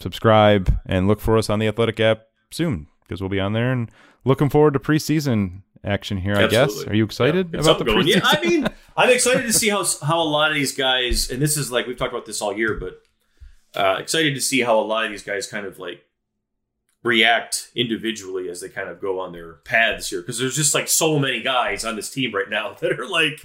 [0.00, 3.72] subscribe and look for us on the Athletic app soon because we'll be on there
[3.72, 3.90] and
[4.24, 6.34] looking forward to preseason action here.
[6.34, 6.56] Absolutely.
[6.56, 6.86] I guess.
[6.86, 8.06] Are you excited yeah, about the preseason?
[8.06, 8.66] Yeah, I mean,
[8.96, 11.86] I'm excited to see how how a lot of these guys, and this is like
[11.86, 13.02] we've talked about this all year, but
[13.74, 16.04] uh, excited to see how a lot of these guys kind of like
[17.02, 20.88] react individually as they kind of go on their paths here because there's just like
[20.88, 23.40] so many guys on this team right now that are like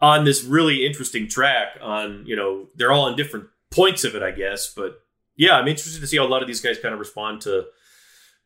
[0.00, 4.22] on this really interesting track on you know they're all on different points of it
[4.22, 5.02] i guess but
[5.36, 7.66] yeah i'm interested to see how a lot of these guys kind of respond to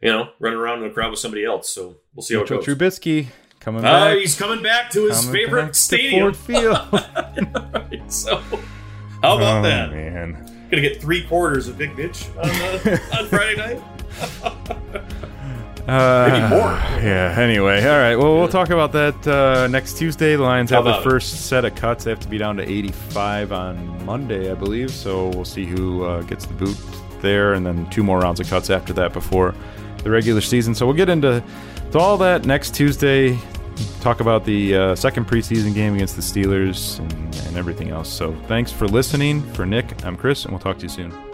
[0.00, 2.58] you know running around in a crowd with somebody else so we'll see how Mitchell
[2.58, 2.76] it goes.
[2.76, 3.28] Trubisky
[3.60, 4.18] coming uh, back.
[4.18, 6.34] he's coming back to his coming favorite stadium.
[6.34, 6.76] Field.
[8.08, 8.38] so
[9.22, 9.92] how about oh, that?
[9.92, 12.50] man gonna get three quarters of big bitch on,
[12.90, 13.82] uh, on friday night
[15.88, 16.72] uh, Maybe more.
[17.02, 17.34] Yeah.
[17.38, 18.14] Anyway, all right.
[18.14, 20.36] Well, we'll talk about that uh, next Tuesday.
[20.36, 21.38] The Lions have the first it?
[21.38, 22.04] set of cuts.
[22.04, 24.90] They have to be down to 85 on Monday, I believe.
[24.90, 26.76] So we'll see who uh, gets the boot
[27.20, 29.54] there, and then two more rounds of cuts after that before
[30.04, 30.74] the regular season.
[30.74, 31.42] So we'll get into
[31.94, 33.38] all that next Tuesday.
[34.00, 38.08] Talk about the uh, second preseason game against the Steelers and, and everything else.
[38.08, 39.42] So thanks for listening.
[39.52, 41.31] For Nick, I'm Chris, and we'll talk to you soon.